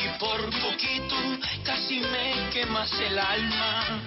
Y 0.03 0.19
por 0.19 0.41
poquito 0.61 1.15
casi 1.63 1.99
me 1.99 2.49
quemas 2.51 2.91
el 2.99 3.17
alma. 3.17 4.01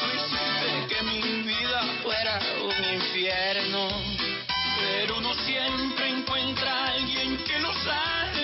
Tú 0.00 0.06
hiciste 0.16 0.94
que 0.94 1.02
mi 1.02 1.20
vida 1.42 1.82
fuera 2.02 2.38
un 2.62 2.94
infierno. 2.94 3.88
Pero 4.78 5.18
uno 5.18 5.34
siempre 5.34 6.08
encuentra 6.08 6.72
a 6.72 6.92
alguien 6.92 7.38
que 7.44 7.58
lo 7.58 7.72
salva. 7.72 8.35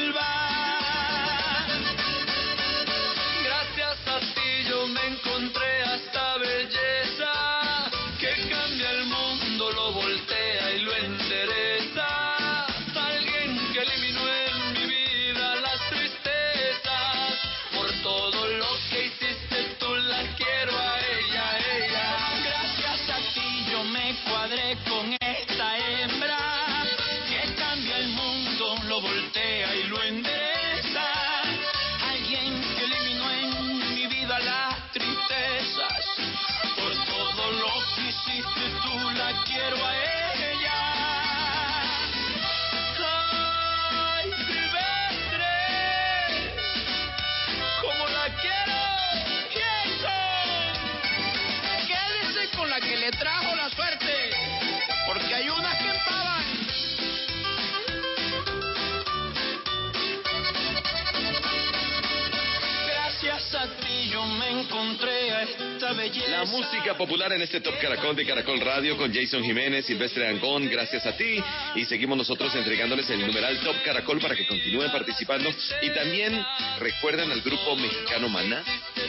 La 66.32 66.46
música 66.46 66.96
popular 66.96 67.30
en 67.34 67.42
este 67.42 67.60
Top 67.60 67.74
Caracol 67.78 68.16
de 68.16 68.24
Caracol 68.24 68.58
Radio 68.58 68.96
con 68.96 69.12
Jason 69.12 69.44
Jiménez, 69.44 69.84
Silvestre 69.84 70.26
Angón, 70.26 70.66
gracias 70.66 71.04
a 71.04 71.14
ti. 71.14 71.44
Y 71.74 71.84
seguimos 71.84 72.16
nosotros 72.16 72.54
entregándoles 72.54 73.08
el 73.10 73.20
numeral 73.20 73.60
Top 73.60 73.76
Caracol 73.84 74.18
para 74.18 74.34
que 74.34 74.46
continúen 74.46 74.90
participando. 74.90 75.50
Y 75.82 75.90
también 75.90 76.42
recuerdan 76.80 77.30
al 77.30 77.42
grupo 77.42 77.76
mexicano 77.76 78.30
Maná. 78.30 78.64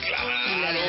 Claro, 0.07 0.79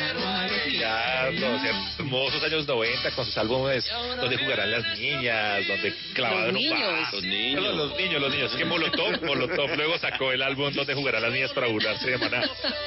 ya 0.79 1.29
los 1.31 1.63
hermosos 1.99 2.43
años 2.43 2.67
90 2.67 3.11
con 3.11 3.25
sus 3.25 3.37
álbumes 3.37 3.85
donde 4.19 4.37
jugarán 4.37 4.71
las 4.71 4.97
niñas, 4.99 5.67
donde 5.67 5.93
clavado 6.13 6.41
Los 6.41 6.49
en 6.49 6.55
un 6.55 6.61
niños. 6.61 6.79
bar. 6.91 7.13
Los 7.13 7.23
niños. 7.23 7.61
Perdón, 7.61 7.77
los 7.77 7.97
niños, 7.97 8.21
los 8.21 8.31
niños. 8.33 8.51
Es 8.51 8.57
que 8.57 8.65
Molotov, 8.65 9.23
Molotov 9.23 9.75
luego 9.75 9.97
sacó 9.97 10.31
el 10.31 10.41
álbum 10.41 10.73
donde 10.73 10.93
jugarán 10.93 11.21
las 11.23 11.31
niñas 11.33 11.51
para 11.53 11.67
burlarse 11.67 12.09
de 12.11 12.17
Maná. 12.17 12.43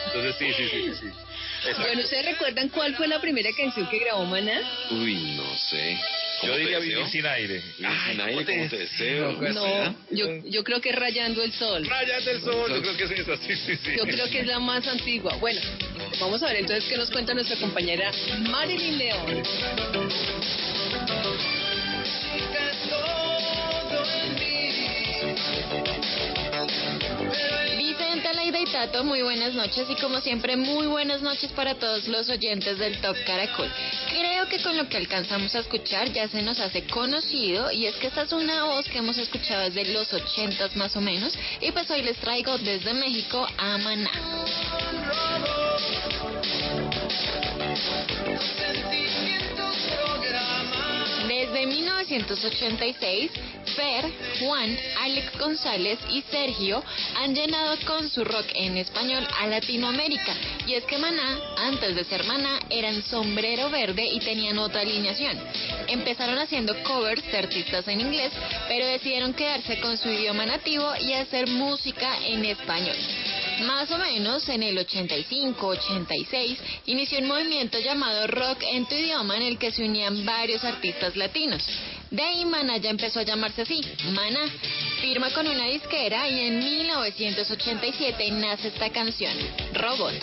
Entonces 0.06 0.37
sí, 0.38 0.52
sí, 0.56 0.68
sí, 0.70 0.92
sí. 1.00 1.06
Exacto. 1.61 1.82
Bueno, 1.82 2.02
¿ustedes 2.02 2.25
recuerdan 2.26 2.68
cuál 2.68 2.94
fue 2.94 3.08
la 3.08 3.20
primera 3.20 3.50
canción 3.56 3.88
que 3.88 3.99
grabó 3.99 4.25
Maná? 4.25 4.61
Uy, 4.90 5.14
no 5.37 5.56
sé. 5.56 5.99
¿Cómo 6.40 6.52
Yo 6.52 6.58
diría 6.61 6.78
vivir 6.78 7.06
sin 7.08 7.26
aire. 7.26 7.61
Vivir 7.78 7.97
sin 8.08 8.20
aire, 8.20 8.44
¿cómo 8.44 8.68
te 8.70 8.78
deseo? 8.78 9.37
Pues, 9.38 9.54
No, 9.54 9.97
yo, 10.12 10.26
yo 10.44 10.62
creo 10.62 10.80
que 10.80 10.90
es 10.90 10.94
Rayando 10.94 11.42
el 11.42 11.52
Sol. 11.52 11.85
Rayas 11.85 12.25
del 12.25 12.40
sol, 12.42 12.70
yo 12.73 12.80
creo 12.80 12.97
que 12.97 13.04
es 13.04 13.11
esa, 13.11 13.37
sí, 13.38 13.56
sí, 13.56 13.76
sí. 13.85 13.90
Yo 13.97 14.04
creo 14.04 14.30
que 14.30 14.40
es 14.40 14.47
la 14.47 14.61
más 14.61 14.87
antigua. 14.87 15.35
Bueno, 15.40 15.61
vamos 16.21 16.43
a 16.43 16.47
ver 16.47 16.57
entonces 16.57 16.85
qué 16.88 16.97
nos 16.97 17.11
cuenta 17.11 17.35
nuestra 17.35 17.57
compañera 17.57 18.11
Marilyn 18.50 18.99
León. 18.99 19.43
Vicente, 27.77 28.29
Aleida 28.29 28.61
y 28.61 28.65
Tato, 28.67 29.05
muy 29.05 29.23
buenas 29.23 29.55
noches 29.55 29.87
y 29.91 29.95
como 29.97 30.21
siempre 30.21 30.57
muy 30.57 30.87
buenas 30.87 31.23
noches 31.23 31.50
para 31.53 31.75
todos 31.75 32.07
los 32.09 32.29
oyentes 32.29 32.79
del 32.79 33.00
Top 33.00 33.17
Caracol. 33.27 33.71
Creo 34.11 34.49
que 34.49 34.62
con 34.62 34.77
lo 34.77 34.88
que 34.88 34.97
alcanzamos 34.97 35.55
a 35.55 35.61
escuchar 35.61 36.12
ya 36.12 36.29
se 36.29 36.43
nos 36.43 36.59
hace 36.61 36.85
conocido 36.85 37.71
y 37.71 37.87
es 37.87 37.97
que 37.97 38.09
esta 38.09 38.23
es 38.23 38.33
una 38.33 38.65
voz 38.65 38.88
que 38.88 38.99
hemos 38.99 39.19
escuchado 39.19 39.65
desde 39.71 39.93
los 39.93 40.12
ochentas 40.12 40.75
más 40.77 40.97
o 40.97 41.00
menos 41.00 41.35
y 41.61 41.71
pues 41.73 41.91
hoy 41.91 42.03
les 42.03 42.17
traigo 42.19 42.57
desde 42.59 42.95
México 42.95 43.47
a 43.57 43.79
Maná. 43.79 44.38
Desde 51.49 51.67
1986, 51.67 53.31
Fer, 53.75 54.05
Juan, 54.38 54.76
Alex 55.00 55.38
González 55.38 55.99
y 56.11 56.21
Sergio 56.31 56.85
han 57.17 57.35
llenado 57.35 57.76
con 57.87 58.07
su 58.11 58.23
rock 58.23 58.45
en 58.55 58.76
español 58.76 59.26
a 59.40 59.47
Latinoamérica. 59.47 60.35
Y 60.67 60.75
es 60.75 60.85
que 60.85 60.99
Maná, 60.99 61.38
antes 61.57 61.97
de 61.97 62.05
ser 62.05 62.25
Maná, 62.25 62.61
eran 62.69 63.02
sombrero 63.05 63.71
verde 63.71 64.07
y 64.12 64.21
tenían 64.21 64.59
otra 64.59 64.83
alineación. 64.83 65.38
Empezaron 65.87 66.38
haciendo 66.38 66.75
covers 66.83 67.25
de 67.33 67.38
artistas 67.38 67.88
en 67.88 68.02
inglés, 68.02 68.33
pero 68.69 68.87
decidieron 68.87 69.33
quedarse 69.33 69.81
con 69.81 69.97
su 69.97 70.11
idioma 70.11 70.45
nativo 70.45 70.93
y 71.00 71.14
hacer 71.14 71.49
música 71.49 72.26
en 72.26 72.45
español. 72.45 72.97
Más 73.61 73.91
o 73.91 73.99
menos 73.99 74.49
en 74.49 74.62
el 74.62 74.79
85-86 74.79 76.59
inició 76.87 77.19
un 77.19 77.27
movimiento 77.27 77.79
llamado 77.79 78.27
Rock 78.29 78.62
en 78.62 78.87
tu 78.87 78.95
idioma 78.95 79.37
en 79.37 79.43
el 79.43 79.59
que 79.59 79.73
se 79.73 79.85
unían 79.85 80.25
varios 80.25 80.62
artistas 80.65 81.17
latinos. 81.17 81.67
De 82.11 82.23
ahí 82.23 82.45
Maná 82.45 82.77
ya 82.79 82.91
empezó 82.91 83.21
a 83.21 83.25
llamarse 83.25 83.62
así, 83.62 83.81
Maná. 84.12 84.47
Firma 85.00 85.31
con 85.31 85.47
una 85.47 85.67
disquera 85.67 86.29
y 86.29 86.41
en 86.41 86.59
1987 86.59 88.31
nace 88.33 88.69
esta 88.69 88.91
canción, 88.91 89.37
Robot. 89.75 90.15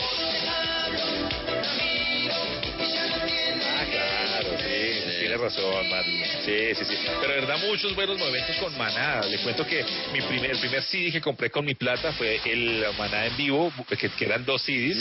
Tiene 5.34 5.44
razón, 5.44 5.90
Marlon. 5.90 6.24
Sí, 6.44 6.74
sí, 6.74 6.84
sí. 6.84 6.96
Pero 7.20 7.32
de 7.34 7.40
verdad, 7.40 7.58
muchos 7.66 7.94
buenos 7.94 8.18
momentos 8.18 8.56
con 8.56 8.76
Maná. 8.78 9.22
Le 9.22 9.38
cuento 9.38 9.66
que 9.66 9.84
mi 10.12 10.20
primer, 10.22 10.52
el 10.52 10.58
primer 10.58 10.82
CD 10.82 11.10
que 11.10 11.20
compré 11.20 11.50
con 11.50 11.64
mi 11.64 11.74
plata 11.74 12.12
fue 12.12 12.40
el 12.44 12.84
Maná 12.98 13.26
en 13.26 13.36
vivo, 13.36 13.72
que, 13.88 13.96
que 13.96 14.24
eran 14.24 14.44
dos 14.44 14.62
CDs 14.62 14.98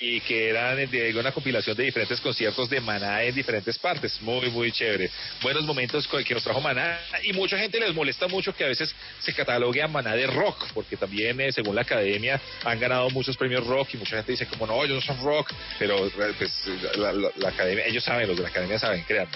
y 0.00 0.20
que 0.20 0.48
eran 0.50 0.76
de 0.90 1.14
una 1.18 1.32
compilación 1.32 1.76
de 1.76 1.84
diferentes 1.84 2.20
conciertos 2.20 2.70
de 2.70 2.80
Maná 2.80 3.22
en 3.24 3.34
diferentes 3.34 3.78
partes. 3.78 4.20
Muy, 4.22 4.50
muy 4.50 4.72
chévere. 4.72 5.10
Buenos 5.42 5.64
momentos 5.64 6.06
con- 6.08 6.22
que 6.24 6.34
nos 6.34 6.42
trajo 6.44 6.60
Maná 6.60 6.98
y 7.22 7.32
mucha 7.32 7.58
gente 7.58 7.78
les 7.80 7.94
molesta 7.94 8.26
mucho 8.28 8.54
que 8.54 8.64
a 8.64 8.68
veces 8.68 8.94
se 9.20 9.32
catalogue 9.34 9.82
a 9.82 9.88
Maná 9.88 10.14
de 10.14 10.26
rock, 10.26 10.66
porque 10.74 10.96
también, 10.96 11.40
eh, 11.40 11.52
según 11.52 11.74
la 11.74 11.82
academia, 11.82 12.40
han 12.64 12.78
ganado 12.80 13.10
muchos 13.10 13.36
premios 13.36 13.66
rock 13.66 13.90
y 13.94 13.96
mucha 13.98 14.16
gente 14.16 14.32
dice 14.32 14.46
como 14.46 14.66
no, 14.66 14.84
ellos 14.84 14.96
no 15.06 15.14
son 15.14 15.24
rock, 15.24 15.52
pero 15.78 16.10
pues 16.38 16.62
la, 16.96 17.12
la- 17.12 17.30
la 17.36 17.48
academia, 17.48 17.84
ellos 17.86 18.04
saben, 18.04 18.28
los 18.28 18.36
de 18.36 18.42
la 18.44 18.48
academia 18.48 18.78
saben, 18.78 19.02
créanme, 19.04 19.28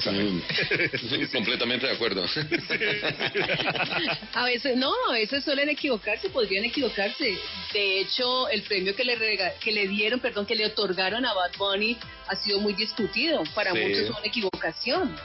saben. 0.00 0.42
Completamente 1.32 1.86
de 1.86 1.92
acuerdo. 1.92 2.24
A 4.34 4.44
veces 4.44 4.76
no, 4.76 4.92
a 5.08 5.12
veces 5.12 5.44
suelen 5.44 5.68
equivocarse, 5.68 6.28
podrían 6.30 6.64
equivocarse. 6.64 7.38
De 7.72 8.00
hecho, 8.00 8.48
el 8.48 8.62
premio 8.62 8.94
que 8.94 9.04
le 9.04 9.16
rega- 9.16 9.52
que 9.60 9.72
le 9.72 9.88
dieron, 9.88 10.20
perdón, 10.20 10.46
que 10.46 10.54
le 10.54 10.66
otorgaron 10.66 11.24
a 11.26 11.34
Bad 11.34 11.52
Bunny 11.58 11.96
ha 12.28 12.36
sido 12.36 12.60
muy 12.60 12.72
discutido. 12.74 13.42
Para 13.54 13.72
Sí. 13.72 13.78
muchos 13.78 13.98
es 13.98 14.10
una 14.10 14.20
equivocación. 14.24 15.16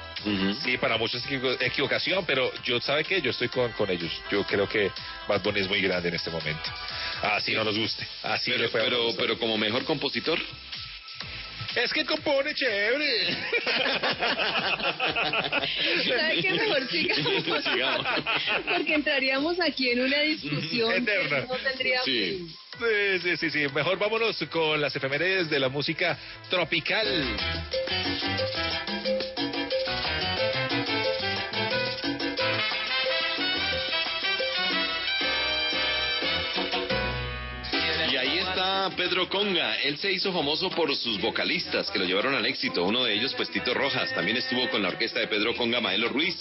Sí, 0.63 0.78
para 0.78 0.98
muchos 0.98 1.22
es 1.24 1.30
equivo- 1.30 1.58
equivocación, 1.60 2.26
pero 2.26 2.50
yo, 2.63 2.80
¿sabe 2.80 3.04
qué? 3.04 3.22
Yo 3.22 3.32
estoy 3.32 3.50
con, 3.50 3.72
con 3.74 3.89
ellos. 3.89 4.12
Yo 4.32 4.44
creo 4.46 4.68
que 4.70 4.89
Bad 5.28 5.42
Bunny 5.44 5.60
es 5.62 5.68
muy 5.68 5.82
grande 5.82 6.10
en 6.10 6.16
este 6.16 6.30
momento. 6.30 6.70
Así 7.22 7.54
no 7.54 7.63
nos 7.63 7.78
guste. 7.78 8.08
Así 8.24 8.52
Pero, 8.52 8.63
le 8.63 8.70
fue 8.70 8.82
pero, 8.84 9.10
pero 9.18 9.38
como 9.38 9.58
mejor 9.58 9.84
compositor. 9.86 10.39
Es 11.76 11.91
que 11.93 12.06
compone 12.06 12.54
chévere. 12.54 13.36
¿Sabe 16.08 16.41
qué? 16.41 16.52
Mejor 16.54 16.88
sigamos. 16.89 17.63
Sigamos. 17.63 18.08
Porque 18.78 18.93
entraríamos 18.95 19.60
aquí 19.60 19.89
en 19.91 20.02
una 20.02 20.19
discusión 20.21 20.91
que 20.91 20.97
Eterna. 20.97 21.45
no 21.47 21.56
tendría 21.58 22.02
Sí. 22.04 22.38
fin. 22.47 22.56
Sí, 22.80 23.19
sí, 23.21 23.38
sí, 23.38 23.49
sí. 23.52 23.67
Mejor 23.73 23.97
vámonos 23.99 24.38
con 24.52 24.82
las 24.82 24.95
efemérides 24.95 25.49
de 25.49 25.60
la 25.60 25.69
música 25.69 26.17
tropical. 26.49 27.08
Pedro 38.91 39.30
Conga. 39.30 39.76
Él 39.76 39.98
se 39.98 40.12
hizo 40.12 40.34
famoso 40.34 40.69
por 40.69 40.96
sus 40.96 41.19
vocalistas 41.22 41.89
que 41.89 42.00
lo 42.00 42.06
llevaron 42.06 42.34
al 42.34 42.46
éxito. 42.46 42.84
Uno 42.84 43.04
de 43.04 43.13
ellos, 43.13 43.34
pues 43.36 43.50
Tito 43.50 43.74
Rojas. 43.74 44.13
También 44.13 44.38
estuvo 44.38 44.69
con 44.69 44.82
la 44.82 44.89
orquesta 44.89 45.19
de 45.19 45.28
Pedro 45.28 45.56
Conga, 45.56 45.80
Maelo 45.80 46.10
Ruiz, 46.10 46.36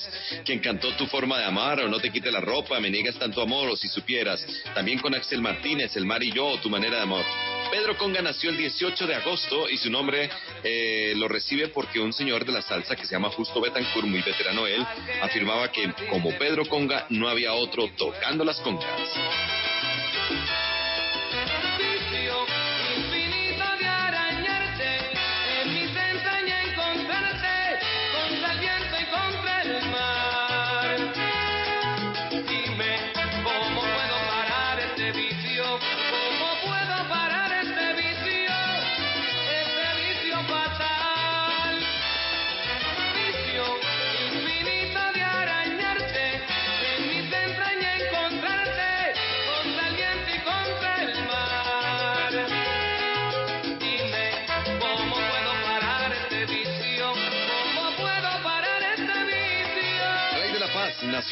quien 0.44 0.58
cantó 0.60 0.92
Tu 0.96 1.06
forma 1.06 1.38
de 1.38 1.44
amar 1.44 1.80
o 1.80 1.88
No 1.88 2.00
te 2.00 2.10
quite 2.10 2.30
la 2.30 2.40
ropa, 2.40 2.80
Me 2.80 2.90
niegas 2.90 3.18
tanto 3.18 3.42
amor 3.42 3.68
o 3.68 3.76
Si 3.76 3.88
supieras. 3.88 4.44
También 4.74 4.98
con 4.98 5.14
Axel 5.14 5.40
Martínez, 5.40 5.96
El 5.96 6.06
mar 6.06 6.22
y 6.22 6.32
yo 6.32 6.58
Tu 6.62 6.68
manera 6.68 6.96
de 6.96 7.02
amor. 7.02 7.24
Pedro 7.70 7.96
Conga 7.96 8.20
nació 8.20 8.50
el 8.50 8.56
18 8.56 9.06
de 9.06 9.14
agosto 9.14 9.68
y 9.70 9.78
su 9.78 9.90
nombre 9.90 10.28
eh, 10.62 11.14
lo 11.16 11.28
recibe 11.28 11.68
porque 11.68 12.00
un 12.00 12.12
señor 12.12 12.44
de 12.44 12.52
la 12.52 12.62
salsa 12.62 12.96
que 12.96 13.06
se 13.06 13.12
llama 13.12 13.30
Justo 13.30 13.60
Betancourt, 13.60 14.06
muy 14.06 14.20
veterano 14.20 14.66
él, 14.66 14.84
afirmaba 15.22 15.72
que 15.72 15.90
como 16.10 16.36
Pedro 16.36 16.66
Conga 16.66 17.06
no 17.08 17.28
había 17.28 17.54
otro 17.54 17.88
tocando 17.96 18.44
las 18.44 18.60
congas. 18.60 18.86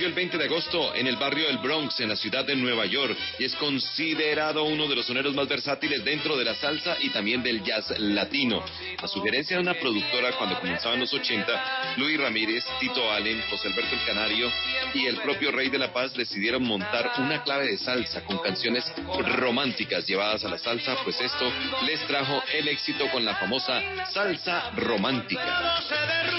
El 0.07 0.13
20 0.15 0.39
de 0.39 0.45
agosto 0.45 0.95
en 0.95 1.07
el 1.07 1.17
barrio 1.17 1.47
del 1.47 1.59
Bronx, 1.59 2.01
en 2.01 2.09
la 2.09 2.17
ciudad 2.17 2.45
de 2.45 2.57
Nueva 2.57 2.87
York, 2.87 3.17
y 3.39 3.45
es 3.45 3.55
considerado 3.57 4.65
uno 4.65 4.89
de 4.89 4.97
los 4.97 5.07
soneros 5.07 5.35
más 5.35 5.49
versátiles 5.49 6.05
dentro 6.05 6.37
de 6.37 6.45
la 6.45 6.55
salsa 6.55 6.97
y 7.01 7.11
también 7.11 7.43
del 7.43 7.63
jazz 7.63 7.91
latino. 7.99 8.65
A 9.03 9.09
sugerencia 9.09 9.57
de 9.57 9.63
una 9.63 9.75
productora 9.75 10.33
cuando 10.33 10.59
comenzaban 10.59 11.01
los 11.01 11.13
80, 11.13 11.97
Luis 11.99 12.19
Ramírez, 12.19 12.65
Tito 12.79 13.11
Allen, 13.11 13.43
José 13.51 13.69
Alberto 13.69 13.95
el 13.95 14.05
Canario 14.07 14.51
y 14.95 15.07
el 15.07 15.17
propio 15.19 15.51
Rey 15.51 15.69
de 15.69 15.79
la 15.79 15.93
Paz 15.93 16.15
decidieron 16.15 16.63
montar 16.63 17.13
una 17.19 17.43
clave 17.43 17.67
de 17.67 17.79
salsa 17.79 18.25
con 18.25 18.39
canciones 18.39 18.91
románticas 19.39 20.07
llevadas 20.07 20.45
a 20.45 20.49
la 20.49 20.59
salsa, 20.59 20.97
pues 21.05 21.21
esto 21.21 21.53
les 21.85 22.01
trajo 22.07 22.43
el 22.55 22.69
éxito 22.69 23.09
con 23.11 23.25
la 23.25 23.37
famosa 23.37 23.83
salsa 24.13 24.71
romántica. 24.77 26.30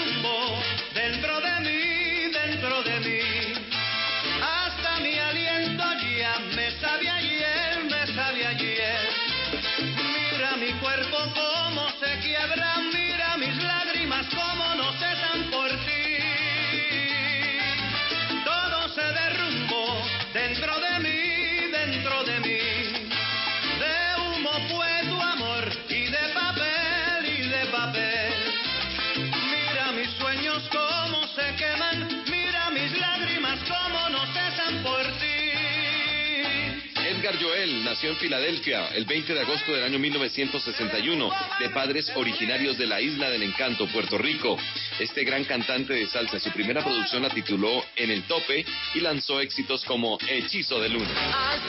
Joel 37.30 37.84
nació 37.84 38.10
en 38.10 38.16
Filadelfia 38.16 38.88
el 38.88 39.04
20 39.04 39.34
de 39.34 39.40
agosto 39.40 39.72
del 39.72 39.84
año 39.84 39.98
1961, 39.98 41.30
de 41.60 41.70
padres 41.70 42.10
originarios 42.16 42.76
de 42.76 42.86
la 42.86 43.00
Isla 43.00 43.30
del 43.30 43.44
Encanto, 43.44 43.86
Puerto 43.86 44.18
Rico. 44.18 44.58
Este 44.98 45.22
gran 45.22 45.44
cantante 45.44 45.92
de 45.92 46.06
salsa, 46.08 46.40
su 46.40 46.50
primera 46.50 46.82
producción 46.82 47.22
la 47.22 47.30
tituló 47.30 47.84
En 47.94 48.10
el 48.10 48.24
Tope 48.24 48.66
y 48.94 49.00
lanzó 49.00 49.40
éxitos 49.40 49.84
como 49.84 50.18
Hechizo 50.28 50.80
de 50.80 50.88
Luna. 50.88 51.60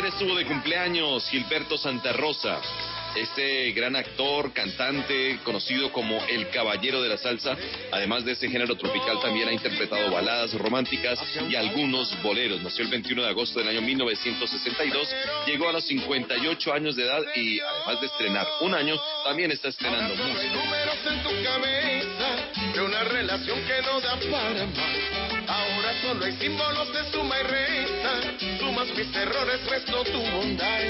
Ayer 0.00 0.14
estuvo 0.14 0.34
de 0.34 0.46
cumpleaños 0.46 1.28
Gilberto 1.28 1.76
Santa 1.76 2.12
Rosa. 2.12 2.58
Este 3.16 3.70
gran 3.72 3.96
actor, 3.96 4.52
cantante, 4.52 5.38
conocido 5.44 5.92
como 5.92 6.16
el 6.26 6.48
caballero 6.48 7.02
de 7.02 7.08
la 7.10 7.18
salsa, 7.18 7.54
además 7.92 8.24
de 8.24 8.32
este 8.32 8.48
género 8.48 8.76
tropical, 8.76 9.20
también 9.20 9.48
ha 9.48 9.52
interpretado 9.52 10.10
baladas 10.10 10.54
románticas 10.54 11.18
y 11.50 11.54
algunos 11.54 12.16
boleros. 12.22 12.62
Nació 12.62 12.84
el 12.84 12.90
21 12.90 13.24
de 13.24 13.28
agosto 13.28 13.58
del 13.58 13.68
año 13.68 13.82
1962, 13.82 15.08
llegó 15.46 15.68
a 15.68 15.72
los 15.72 15.84
58 15.84 16.72
años 16.72 16.96
de 16.96 17.02
edad 17.02 17.22
y 17.34 17.60
además 17.60 18.00
de 18.00 18.06
estrenar 18.06 18.46
un 18.62 18.74
año, 18.74 18.98
también 19.24 19.50
está 19.50 19.68
estrenando 19.68 20.14
música. 20.14 20.54
Solo 26.02 26.24
hay 26.24 26.32
símbolos 26.36 26.92
de 26.92 27.12
suma 27.12 27.34
y 27.38 27.42
resta. 27.42 28.58
Sumas 28.58 28.88
mis 28.96 29.14
errores, 29.14 29.64
resto 29.66 30.04
tu 30.04 30.20
bondad. 30.30 30.80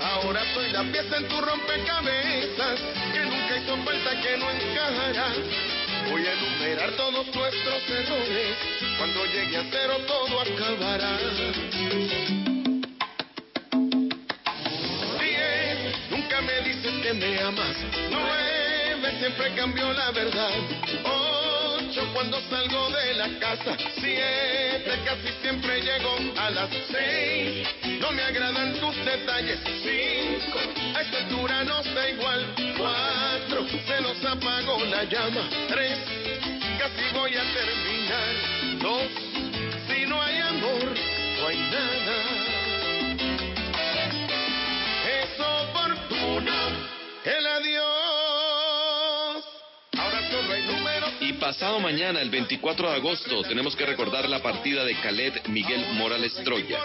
Ahora 0.00 0.42
soy 0.54 0.70
la 0.70 0.82
pieza 0.84 1.16
en 1.16 1.28
tu 1.28 1.40
rompecabezas 1.40 2.80
que 3.12 3.20
nunca 3.20 3.56
hizo 3.56 3.76
falta 3.84 4.20
que 4.20 4.36
no 4.38 4.50
encajará. 4.50 5.32
Voy 6.10 6.26
a 6.26 6.32
enumerar 6.32 6.90
todos 6.92 7.26
nuestros 7.34 7.90
errores. 7.90 8.56
Cuando 8.98 9.24
llegue 9.26 9.56
a 9.56 9.64
cero 9.70 9.96
todo 10.06 10.40
acabará. 10.40 11.18
Diez, 15.20 16.10
nunca 16.10 16.40
me 16.40 16.60
dices 16.62 16.92
que 17.02 17.12
me 17.14 17.40
amas. 17.40 17.76
Nueve, 18.10 19.18
siempre 19.20 19.54
cambió 19.54 19.92
la 19.92 20.10
verdad. 20.12 20.50
Cuando 22.12 22.40
salgo 22.48 22.90
de 22.90 23.14
la 23.14 23.28
casa. 23.38 23.76
Siete, 24.00 24.92
casi 25.04 25.28
siempre 25.42 25.80
llego 25.80 26.16
a 26.36 26.50
las 26.50 26.70
seis. 26.90 27.68
No 28.00 28.12
me 28.12 28.22
agradan 28.22 28.74
tus 28.80 28.96
detalles. 29.04 29.58
Cinco, 29.82 30.58
a 30.96 31.02
esta 31.02 31.18
altura 31.18 31.64
no 31.64 31.80
está 31.80 32.10
igual. 32.10 32.54
Cuatro, 32.76 33.66
se 33.68 34.00
nos 34.00 34.24
apagó 34.24 34.84
la 34.86 35.04
llama. 35.04 35.48
Tres, 35.68 35.98
casi 36.78 37.14
voy 37.14 37.34
a 37.36 37.42
terminar. 37.52 38.80
Dos, 38.80 39.08
si 39.88 40.06
no 40.06 40.22
hay 40.22 40.38
amor, 40.38 40.94
no 41.40 41.48
hay 41.48 41.58
nada 41.58 42.57
pasado 51.48 51.80
mañana, 51.80 52.20
el 52.20 52.28
24 52.28 52.90
de 52.90 52.96
agosto, 52.96 53.42
tenemos 53.42 53.74
que 53.74 53.86
recordar 53.86 54.28
la 54.28 54.42
partida 54.42 54.84
de 54.84 54.94
Khaled 54.96 55.46
Miguel 55.46 55.82
Morales 55.94 56.34
Troya. 56.44 56.78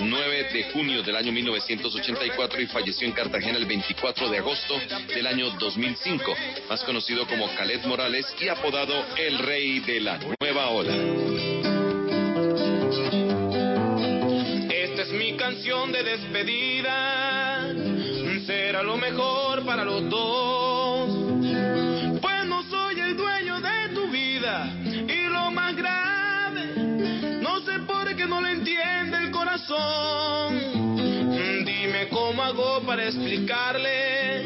9 0.00 0.48
de 0.54 0.70
junio 0.72 1.02
del 1.02 1.16
año 1.16 1.32
1984 1.32 2.62
y 2.62 2.66
falleció 2.66 3.06
en 3.06 3.12
Cartagena 3.12 3.58
el 3.58 3.66
24 3.66 4.30
de 4.30 4.38
agosto 4.38 4.80
del 5.14 5.26
año 5.26 5.50
2005, 5.58 6.34
más 6.66 6.82
conocido 6.84 7.26
como 7.26 7.46
Khaled 7.56 7.84
Morales 7.84 8.24
y 8.40 8.48
apodado 8.48 9.04
el 9.18 9.38
rey 9.38 9.80
de 9.80 10.00
la 10.00 10.18
nueva 10.40 10.70
ola. 10.70 10.94
Esta 14.70 15.02
es 15.02 15.10
mi 15.10 15.36
canción 15.36 15.92
de 15.92 16.02
despedida. 16.02 17.74
Será 18.46 18.82
lo 18.82 18.96
mejor 18.96 19.62
para 19.66 19.84
los 19.84 20.08
dos. 20.08 20.65
Dime 31.64 32.08
cómo 32.08 32.40
hago 32.40 32.82
para 32.86 33.06
explicarle 33.06 34.44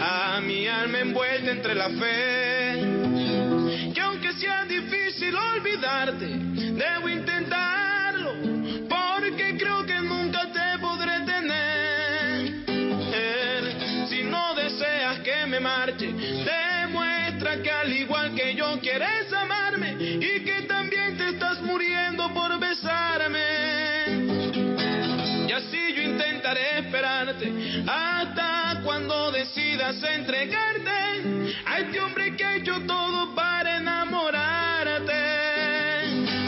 a 0.00 0.40
mi 0.40 0.68
alma 0.68 1.00
envuelta 1.00 1.50
entre 1.50 1.74
la 1.74 1.88
fe. 1.88 2.84
Que 3.92 4.00
aunque 4.00 4.32
sea 4.34 4.64
difícil 4.64 5.34
olvidarte, 5.34 6.26
debo 6.26 7.08
intentarlo, 7.08 8.34
porque 8.88 9.56
creo 9.58 9.84
que 9.86 10.00
nunca 10.00 10.48
te 10.52 10.78
podré 10.78 11.20
tener. 11.26 12.54
Si 14.08 14.22
no 14.22 14.54
deseas 14.54 15.18
que 15.18 15.46
me 15.46 15.58
marche, 15.58 16.12
demuestra 16.12 17.60
que 17.60 17.72
al 17.72 17.92
igual 17.92 18.32
que 18.36 18.54
yo 18.54 18.78
quieres 18.80 19.32
amarme 19.32 19.96
y 19.98 20.44
que 20.44 20.62
también 20.68 21.16
te 21.16 21.30
estás 21.30 21.60
muriendo 21.60 22.32
por 22.32 22.56
besarme. 22.60 23.53
Esperarte 26.60 27.52
hasta 27.86 28.80
cuando 28.84 29.30
decidas 29.32 29.96
entregarte 30.02 30.90
a 31.66 31.78
este 31.80 32.00
hombre 32.00 32.36
que 32.36 32.44
ha 32.44 32.56
hecho 32.56 32.80
todo 32.86 33.34
para 33.34 33.78
enamorarte. 33.78 35.12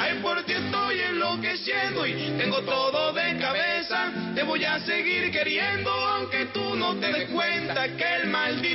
Ay, 0.00 0.18
por 0.22 0.42
ti 0.44 0.52
estoy 0.52 1.00
enloqueciendo 1.00 2.06
y 2.06 2.34
tengo 2.38 2.62
todo 2.62 3.12
de 3.12 3.36
cabeza. 3.38 4.12
Te 4.34 4.42
voy 4.42 4.64
a 4.64 4.78
seguir 4.80 5.30
queriendo, 5.30 5.90
aunque 5.90 6.46
tú 6.46 6.76
no 6.76 6.94
te 6.96 7.12
des 7.12 7.30
cuenta 7.30 7.88
que 7.96 8.16
el 8.16 8.26
sufrimiento 8.26 8.65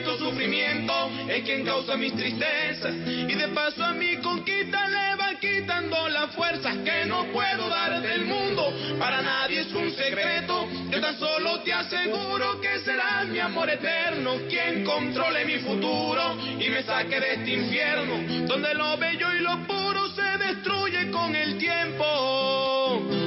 es 1.31 1.43
quien 1.43 1.65
causa 1.65 1.95
mis 1.95 2.13
tristezas. 2.13 2.93
Y 3.07 3.33
de 3.33 3.47
paso 3.49 3.83
a 3.83 3.93
mi 3.93 4.17
conquista 4.17 4.87
le 4.89 5.15
va 5.15 5.33
quitando 5.39 6.09
las 6.09 6.31
fuerzas 6.31 6.77
que 6.83 7.05
no 7.05 7.25
puedo 7.31 7.69
dar 7.69 8.01
del 8.01 8.25
mundo. 8.25 8.73
Para 8.99 9.21
nadie 9.21 9.61
es 9.61 9.73
un 9.73 9.91
secreto, 9.91 10.67
yo 10.89 11.01
tan 11.01 11.17
solo 11.17 11.61
te 11.61 11.73
aseguro 11.73 12.59
que 12.59 12.79
serás 12.79 13.27
mi 13.27 13.39
amor 13.39 13.69
eterno 13.69 14.35
quien 14.49 14.83
controle 14.83 15.45
mi 15.45 15.59
futuro 15.59 16.37
y 16.59 16.69
me 16.69 16.83
saque 16.83 17.19
de 17.19 17.33
este 17.33 17.51
infierno 17.51 18.47
donde 18.47 18.73
lo 18.73 18.97
bello 18.97 19.33
y 19.33 19.39
lo 19.39 19.57
puro 19.65 20.09
se 20.09 20.37
destruye 20.37 21.09
con 21.11 21.35
el 21.35 21.57
tiempo. 21.57 23.20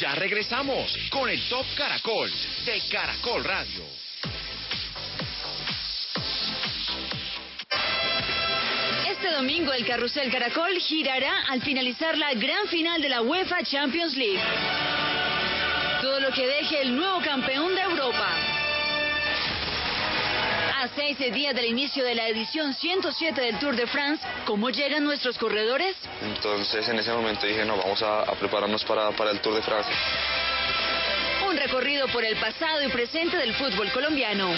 Ya 0.00 0.14
regresamos 0.14 0.94
con 1.10 1.30
el 1.30 1.40
Top 1.48 1.64
Caracol 1.74 2.30
de 2.66 2.82
Caracol 2.90 3.42
Radio. 3.42 3.84
Este 9.08 9.30
domingo 9.30 9.72
el 9.72 9.86
Carrusel 9.86 10.30
Caracol 10.30 10.78
girará 10.80 11.46
al 11.48 11.62
finalizar 11.62 12.18
la 12.18 12.34
gran 12.34 12.66
final 12.68 13.00
de 13.00 13.08
la 13.08 13.22
UEFA 13.22 13.62
Champions 13.62 14.14
League. 14.16 14.42
Todo 16.02 16.20
lo 16.20 16.30
que 16.30 16.46
deje 16.46 16.82
el 16.82 16.94
nuevo 16.94 17.20
campeón 17.22 17.74
de 17.74 17.80
Europa. 17.80 18.55
A 20.86 20.88
seis 20.94 21.18
días 21.18 21.52
del 21.52 21.64
inicio 21.64 22.04
de 22.04 22.14
la 22.14 22.28
edición 22.28 22.72
107 22.72 23.40
del 23.40 23.58
Tour 23.58 23.74
de 23.74 23.88
France, 23.88 24.24
¿cómo 24.44 24.70
llegan 24.70 25.02
nuestros 25.02 25.36
corredores? 25.36 25.96
Entonces 26.22 26.88
en 26.88 26.96
ese 27.00 27.12
momento 27.12 27.44
dije, 27.44 27.64
no, 27.64 27.76
vamos 27.76 28.00
a, 28.04 28.20
a 28.20 28.32
prepararnos 28.36 28.84
para, 28.84 29.10
para 29.10 29.32
el 29.32 29.40
Tour 29.40 29.56
de 29.56 29.62
Francia. 29.62 29.92
Un 31.48 31.56
recorrido 31.56 32.06
por 32.06 32.24
el 32.24 32.36
pasado 32.36 32.84
y 32.84 32.88
presente 32.88 33.36
del 33.36 33.52
fútbol 33.54 33.90
colombiano. 33.90 34.48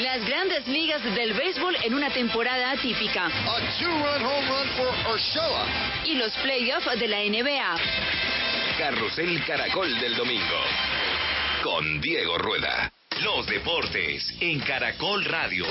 Las 0.00 0.26
grandes 0.26 0.66
ligas 0.66 1.04
del 1.04 1.34
béisbol 1.34 1.76
en 1.84 1.94
una 1.94 2.10
temporada 2.10 2.72
atípica. 2.72 3.30
Y 6.04 6.14
los 6.14 6.32
playoffs 6.38 6.98
de 6.98 7.06
la 7.06 7.18
NBA. 7.18 7.76
Carrusel 8.76 9.44
Caracol 9.44 10.00
del 10.00 10.16
domingo. 10.16 10.60
Con 11.62 12.00
Diego 12.00 12.38
Rueda. 12.38 12.90
Los 13.22 13.46
deportes 13.46 14.36
en 14.40 14.60
Caracol 14.60 15.24
Radio. 15.24 15.64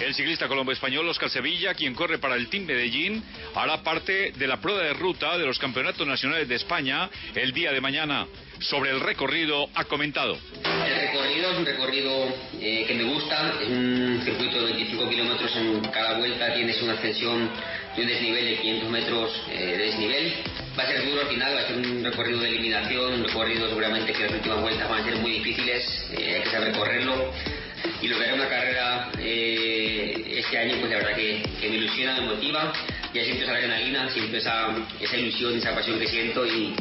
El 0.00 0.14
ciclista 0.14 0.46
colombo-español 0.46 1.08
Oscar 1.08 1.30
Sevilla, 1.30 1.72
quien 1.72 1.94
corre 1.94 2.18
para 2.18 2.36
el 2.36 2.48
Team 2.48 2.66
Medellín, 2.66 3.22
hará 3.54 3.82
parte 3.82 4.32
de 4.32 4.46
la 4.46 4.60
prueba 4.60 4.82
de 4.82 4.92
ruta 4.92 5.38
de 5.38 5.46
los 5.46 5.58
campeonatos 5.58 6.06
nacionales 6.06 6.46
de 6.48 6.54
España 6.54 7.08
el 7.34 7.52
día 7.52 7.72
de 7.72 7.80
mañana. 7.80 8.26
Sobre 8.60 8.90
el 8.90 9.00
recorrido 9.00 9.68
ha 9.74 9.84
comentado. 9.84 10.36
El 10.64 11.00
recorrido 11.00 11.50
es 11.50 11.58
un 11.58 11.66
recorrido 11.66 12.28
eh, 12.60 12.84
que 12.86 12.94
me 12.94 13.04
gusta, 13.04 13.54
es 13.62 13.68
un 13.68 14.20
circuito 14.22 14.66
de 14.66 14.72
25 14.74 15.08
kilómetros 15.08 15.56
en 15.56 15.80
cada 15.90 16.18
vuelta, 16.18 16.54
tienes 16.54 16.80
una 16.82 16.92
ascensión 16.92 17.50
de 17.96 18.02
un 18.02 18.08
desnivel 18.08 18.44
de 18.44 18.56
500 18.58 18.90
metros 18.90 19.42
eh, 19.50 19.66
de 19.66 19.78
desnivel. 19.78 20.34
Va 20.78 20.82
a 20.82 20.86
ser 20.88 21.06
duro 21.06 21.22
al 21.22 21.28
final, 21.28 21.56
va 21.56 21.60
a 21.60 21.66
ser 21.66 21.76
un 21.76 22.04
recorrido 22.04 22.40
de 22.40 22.48
eliminación, 22.50 23.14
un 23.14 23.24
recorrido 23.24 23.66
seguramente 23.66 24.12
que 24.12 24.24
las 24.24 24.32
últimas 24.32 24.60
vueltas 24.60 24.88
van 24.90 25.00
a 25.00 25.04
ser 25.04 25.16
muy 25.16 25.32
difíciles, 25.32 26.06
eh, 26.12 26.34
hay 26.36 26.42
que 26.42 26.50
saber 26.50 26.72
correrlo. 26.76 27.32
Y 28.02 28.08
lo 28.08 28.18
que 28.18 28.24
hará 28.24 28.34
una 28.34 28.48
carrera 28.48 29.10
eh, 29.18 30.34
este 30.38 30.58
año, 30.58 30.76
pues 30.80 30.90
la 30.90 30.98
verdad 30.98 31.16
que, 31.16 31.42
que 31.60 31.68
me 31.68 31.76
ilusiona, 31.76 32.20
me 32.20 32.26
motiva. 32.26 32.72
Ya 33.12 33.24
siento 33.24 33.44
esa 33.44 33.52
adrenalina, 33.52 34.10
siento 34.10 34.36
esa, 34.36 34.74
esa 35.00 35.16
ilusión, 35.16 35.56
esa 35.56 35.74
pasión 35.74 35.98
que 35.98 36.06
siento 36.06 36.46
y 36.46 36.74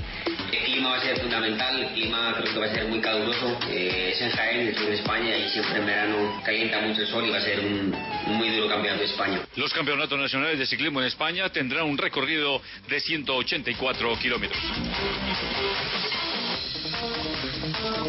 el 0.52 0.60
clima 0.63 0.89
va 0.89 0.98
a 0.98 1.02
ser 1.02 1.20
fundamental, 1.20 1.82
el 1.82 1.89
clima 1.94 2.36
creo 2.38 2.54
que 2.54 2.60
va 2.60 2.65
a 2.65 2.74
ser 2.74 2.86
muy 2.86 3.00
caluroso. 3.00 3.58
Eh, 3.70 4.12
es 4.13 4.22
en 4.22 4.32
Jaén, 4.32 4.68
estoy 4.68 4.88
en 4.88 4.94
España 4.94 5.38
y 5.38 5.50
siempre 5.50 5.80
en 5.80 5.86
verano 5.86 6.41
calienta 6.44 6.82
mucho 6.82 7.02
el 7.02 7.08
sol 7.08 7.26
y 7.26 7.30
va 7.30 7.38
a 7.38 7.41
ser 7.41 7.60
un, 7.60 7.96
un 8.28 8.36
muy 8.36 8.50
duro 8.50 8.68
campeonato 8.68 9.02
de 9.02 9.10
España. 9.10 9.39
Los 9.56 9.74
campeonatos 9.74 10.20
nacionales 10.20 10.60
de 10.60 10.65
ciclismo 10.65 11.02
en 11.02 11.08
España 11.08 11.50
tendrán 11.50 11.86
un 11.86 11.98
recorrido 11.98 12.62
de 12.88 13.00
184 13.00 14.20
kilómetros. 14.20 14.62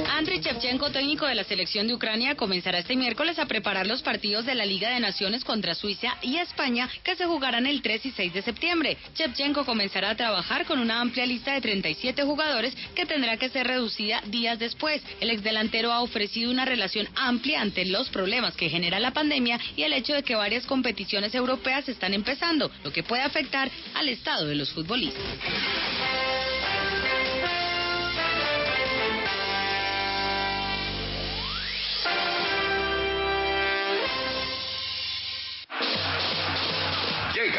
Andriy 0.05 0.41
Shevchenko, 0.41 0.91
técnico 0.91 1.27
de 1.27 1.35
la 1.35 1.45
selección 1.45 1.87
de 1.87 1.95
Ucrania, 1.95 2.37
comenzará 2.37 2.79
este 2.79 2.97
miércoles 2.97 3.39
a 3.39 3.47
preparar 3.47 3.87
los 3.87 4.03
partidos 4.03 4.45
de 4.45 4.55
la 4.55 4.67
Liga 4.67 4.91
de 4.91 5.01
Naciones 5.01 5.45
contra 5.45 5.75
Suiza 5.75 6.17
y 6.23 6.37
España 6.37 6.89
que 7.03 7.17
se 7.17 7.25
jugarán 7.25 7.67
el 7.67 7.81
3 7.81 8.07
y 8.07 8.11
6 8.11 8.35
de 8.35 8.43
septiembre. 8.43 8.99
Shevchenko 9.15 9.65
comenzará 9.65 10.11
a 10.11 10.17
trabajar 10.17 10.67
con 10.67 10.81
una 10.81 11.01
amplia 11.01 11.25
lista 11.25 11.55
de 11.55 11.61
37 11.61 12.23
jugadores 12.25 12.75
que 12.95 13.07
tendrá 13.07 13.37
que 13.39 13.49
ser 13.49 13.67
reducida 13.67 14.21
días 14.27 14.59
después. 14.59 15.03
El 15.21 15.31
exdelantero 15.31 15.93
ha 15.93 16.03
ofrecido 16.03 16.51
una 16.51 16.65
relación 16.65 17.09
amplia 17.15 17.63
ante 17.63 17.85
los 17.87 18.11
problemas 18.11 18.55
que 18.55 18.69
genera 18.69 19.01
la 19.01 19.13
pandemia 19.13 19.59
y 19.77 19.83
el 19.83 19.93
hecho 19.93 20.13
de 20.13 20.23
que 20.23 20.35
varias 20.35 20.67
competiciones 20.67 21.35
europeas 21.35 21.89
están 21.89 22.13
empezando, 22.13 22.71
lo 22.85 22.93
que 22.93 23.03
puede 23.03 23.23
afectar 23.23 23.71
al 23.95 24.09
estado 24.09 24.47
de 24.47 24.57
los 24.57 24.71
futbolistas. 24.73 25.25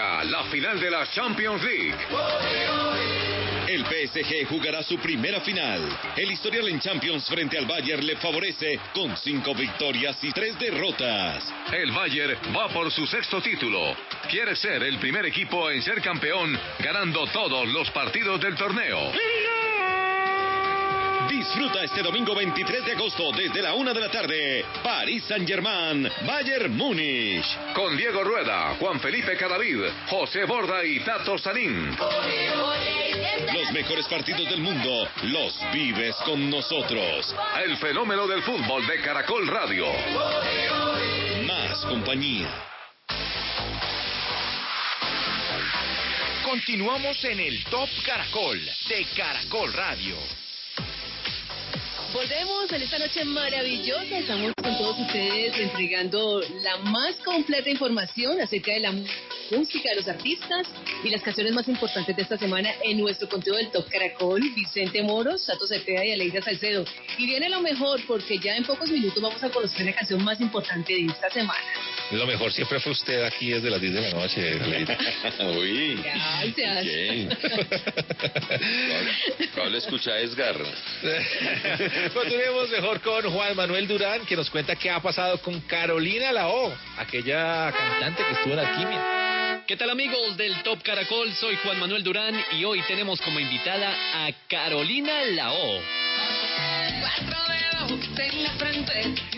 La 0.08 0.46
final 0.46 0.80
de 0.80 0.90
la 0.90 1.06
Champions 1.12 1.62
League. 1.64 1.94
El 3.68 3.86
PSG 3.86 4.48
jugará 4.48 4.82
su 4.82 4.98
primera 5.00 5.42
final. 5.42 5.82
El 6.16 6.32
historial 6.32 6.70
en 6.70 6.80
Champions 6.80 7.28
frente 7.28 7.58
al 7.58 7.66
Bayern 7.66 8.06
le 8.06 8.16
favorece 8.16 8.80
con 8.94 9.18
cinco 9.18 9.54
victorias 9.54 10.18
y 10.24 10.32
tres 10.32 10.58
derrotas. 10.58 11.54
El 11.74 11.92
Bayern 11.92 12.38
va 12.56 12.70
por 12.70 12.90
su 12.90 13.06
sexto 13.06 13.42
título. 13.42 13.98
Quiere 14.30 14.56
ser 14.56 14.82
el 14.84 14.98
primer 14.98 15.26
equipo 15.26 15.70
en 15.70 15.82
ser 15.82 16.02
campeón, 16.02 16.58
ganando 16.80 17.28
todos 17.28 17.68
los 17.68 17.92
partidos 17.92 18.40
del 18.40 18.56
torneo. 18.56 19.12
Disfruta 21.30 21.84
este 21.84 22.02
domingo 22.02 22.34
23 22.34 22.86
de 22.86 22.92
agosto 22.94 23.32
desde 23.32 23.62
la 23.62 23.74
una 23.74 23.94
de 23.94 24.00
la 24.00 24.10
tarde. 24.10 24.66
París 24.84 25.24
Saint-Germain, 25.26 26.10
Bayern 26.26 26.76
Múnich. 26.76 27.46
Con 27.74 27.98
Diego 27.98 28.24
Rueda, 28.24 28.76
Juan 28.80 29.00
Felipe 29.00 29.36
Cadavid, 29.36 29.82
José 30.10 30.46
Borda 30.46 30.84
y 30.86 31.00
Tato 31.02 31.38
Sanín. 31.38 31.96
Los 33.54 33.72
mejores 33.72 34.08
partidos 34.08 34.50
del 34.50 34.62
mundo 34.62 35.08
los 35.24 35.60
vives 35.74 36.16
con 36.26 36.50
nosotros. 36.50 37.36
El 37.64 37.78
fenómeno 37.78 38.28
del 38.28 38.42
fútbol 38.44 38.86
de 38.88 39.02
Caracol 39.02 39.48
Radio. 39.48 39.86
Más 41.46 41.86
compañía. 41.86 42.50
Continuamos 46.44 47.24
en 47.26 47.40
el 47.40 47.64
Top 47.66 47.90
Caracol 48.06 48.60
de 48.90 49.06
Caracol 49.16 49.74
Radio. 49.74 50.16
Volvemos 52.14 52.72
en 52.72 52.82
esta 52.82 53.00
noche 53.00 53.26
maravillosa. 53.26 54.20
Estamos 54.20 54.54
con 54.56 54.78
todos 54.78 54.98
ustedes 54.98 55.60
entregando 55.60 56.42
la 56.64 56.78
más 56.78 57.16
completa 57.18 57.70
información 57.70 58.40
acerca 58.40 58.72
de 58.72 58.80
la 58.80 58.94
música 59.52 59.90
de 59.90 59.96
los 59.98 60.08
artistas 60.08 60.68
y 61.04 61.10
las 61.10 61.22
canciones 61.22 61.54
más 61.54 61.68
importantes 61.68 62.16
de 62.16 62.22
esta 62.22 62.38
semana 62.38 62.70
en 62.82 63.00
nuestro 63.00 63.28
contenido 63.28 63.58
del 63.58 63.72
Top 63.72 63.90
Caracol. 63.90 64.42
Vicente 64.56 65.04
Moros, 65.04 65.44
Sato 65.44 65.68
Cepeda 65.68 66.06
y 66.06 66.14
Aleida 66.14 66.42
Salcedo. 66.42 66.86
Y 67.18 67.26
viene 67.26 67.50
lo 67.50 67.60
mejor 67.60 68.00
porque 68.08 68.38
ya 68.38 68.56
en 68.56 68.64
pocos 68.64 68.90
minutos 68.90 69.22
vamos 69.22 69.44
a 69.44 69.50
conocer 69.50 69.86
la 69.86 69.94
canción 69.94 70.24
más 70.24 70.40
importante 70.40 70.94
de 70.94 71.08
esta 71.08 71.30
semana. 71.30 71.60
Lo 72.12 72.26
mejor 72.26 72.54
siempre 72.54 72.80
fue 72.80 72.94
usted 72.94 73.24
aquí 73.24 73.50
desde 73.50 73.70
las 73.70 73.82
10 73.82 73.94
de 73.94 74.02
la 74.02 74.10
noche. 74.12 74.56
Uy. 75.58 75.96
Gracias. 75.96 76.86
Bien. 76.86 77.38
¿Cuál 79.54 79.76
escucha 79.76 80.18
Edgar? 80.20 80.56
Continuemos 82.14 82.70
mejor 82.70 83.02
con 83.02 83.30
Juan 83.30 83.56
Manuel 83.56 83.88
Durán, 83.88 84.26
que 84.26 84.38
nos 84.38 84.50
cuenta 84.50 84.76
qué 84.76 84.90
ha 84.90 85.02
pasado 85.02 85.40
con 85.42 85.60
Carolina 85.62 86.32
Lao, 86.32 86.74
aquella 86.98 87.74
cantante 87.74 88.24
que 88.24 88.34
estuvo 88.34 88.54
en 88.54 88.60
Alquimia. 88.60 89.64
¿Qué 89.68 89.76
tal 89.76 89.90
amigos 89.90 90.38
del 90.38 90.64
Top 90.64 90.82
Caracol? 90.82 91.30
Soy 91.34 91.58
Juan 91.58 91.78
Manuel 91.78 92.02
Durán 92.04 92.42
y 92.54 92.64
hoy 92.64 92.82
tenemos 92.88 93.20
como 93.20 93.38
invitada 93.38 93.94
a 94.14 94.32
Carolina 94.48 95.24
Lao. 95.26 95.82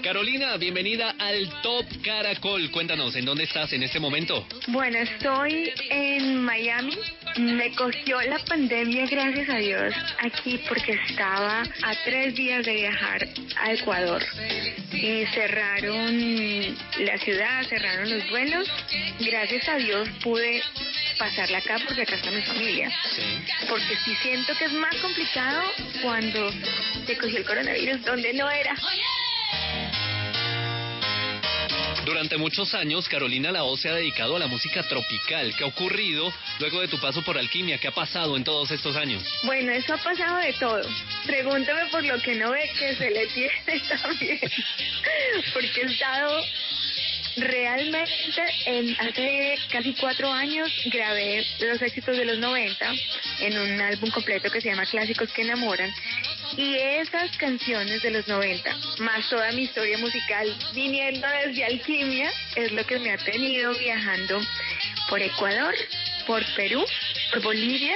Carolina, 0.02 0.56
bienvenida 0.58 1.16
al 1.18 1.50
Top 1.62 1.86
Caracol. 2.04 2.72
Cuéntanos, 2.72 3.16
¿en 3.16 3.26
dónde 3.26 3.44
estás 3.44 3.74
en 3.74 3.84
este 3.84 4.00
momento? 4.00 4.48
Bueno, 4.68 4.98
estoy 4.98 5.72
en 5.90 6.44
Miami. 6.44 6.98
Me 7.38 7.74
cogió 7.76 8.22
la 8.22 8.40
pandemia, 8.40 9.06
gracias 9.08 9.50
a 9.50 9.58
Dios, 9.58 9.94
aquí 10.20 10.60
porque 10.68 10.94
estaba 11.08 11.62
a 11.62 11.96
tres 12.06 12.36
días 12.36 12.66
de 12.66 12.74
viajar 12.74 13.28
a 13.58 13.74
Ecuador. 13.74 14.24
Y 14.94 15.26
cerraron 15.28 16.78
la 17.00 17.18
ciudad, 17.20 17.64
cerraron 17.68 18.10
los 18.10 18.30
vuelos. 18.30 18.68
Gracias 19.20 19.68
a 19.68 19.76
Dios 19.76 20.08
pude 20.24 20.62
pasarla 21.18 21.60
acá 21.60 21.78
porque 21.86 22.04
acá 22.04 22.16
está 22.16 22.32
mi 22.32 22.42
familia. 22.42 22.92
Porque 23.68 23.96
sí 24.06 24.16
siento 24.22 24.54
que 24.58 24.66
es 24.66 24.74
más 24.74 24.96
complicado 24.96 25.64
cuando 26.02 26.52
te 27.06 27.18
cogió 27.18 27.38
el 27.38 27.46
coronavirus 27.46 28.04
donde 28.06 28.34
no 28.34 28.50
era. 28.50 28.76
Durante 32.10 32.38
muchos 32.38 32.74
años, 32.74 33.08
Carolina 33.08 33.52
Lao 33.52 33.78
se 33.78 33.88
ha 33.88 33.93
dedicado 33.93 34.36
a 34.36 34.39
la 34.39 34.48
música 34.48 34.82
tropical. 34.82 35.54
¿Qué 35.56 35.63
ha 35.63 35.67
ocurrido 35.67 36.34
luego 36.58 36.82
de 36.82 36.88
tu 36.88 37.00
paso 37.00 37.22
por 37.22 37.38
Alquimia? 37.38 37.78
¿Qué 37.78 37.88
ha 37.88 37.91
pasado 37.91 38.36
en 38.36 38.43
todos 38.43 38.72
estos 38.72 38.95
años? 38.95 39.24
Bueno, 39.43 39.72
eso 39.72 39.93
ha 39.93 39.98
pasado 39.98 40.38
de 40.38 40.52
todo. 40.54 40.82
Pregúntame 41.28 41.86
por 41.91 42.04
lo 42.04 42.19
que 42.19 42.34
no 42.34 42.50
ve 42.50 42.67
que 42.80 42.95
se 42.95 43.12
le 43.12 43.28
tiene 43.28 43.54
también. 44.02 44.39
Porque 45.54 45.82
he 45.82 45.86
estado 45.86 46.43
realmente 47.38 48.43
en, 48.65 48.95
hace 49.00 49.60
casi 49.72 49.93
cuatro 49.93 50.32
años 50.32 50.67
grabé 50.86 51.45
los 51.60 51.80
éxitos 51.80 52.17
de 52.17 52.26
los 52.26 52.39
90 52.39 52.91
en 53.41 53.60
un 53.60 53.82
álbum 53.82 54.10
completo 54.10 54.50
que 54.50 54.62
se 54.62 54.69
llama 54.69 54.88
Clásicos 54.88 55.32
que 55.32 55.43
enamoran. 55.43 55.93
Y 56.58 56.76
esas 56.76 57.36
canciones 57.38 58.02
de 58.02 58.12
los 58.12 58.28
90, 58.28 58.76
más 59.00 59.30
toda 59.30 59.52
mi 59.52 59.64
historia 59.64 59.98
musical 59.98 60.54
viniendo 60.74 61.28
desde 61.46 61.66
Alquimia, 61.66 62.32
es 62.56 62.72
lo 62.72 62.86
que 62.86 63.00
me 63.00 63.12
ha 63.12 63.18
tenido 63.18 63.74
viajando 63.76 64.40
por 65.10 65.22
Ecuador, 65.22 65.74
por 66.26 66.44
Perú, 66.56 66.84
por 67.32 67.42
Bolivia 67.44 67.96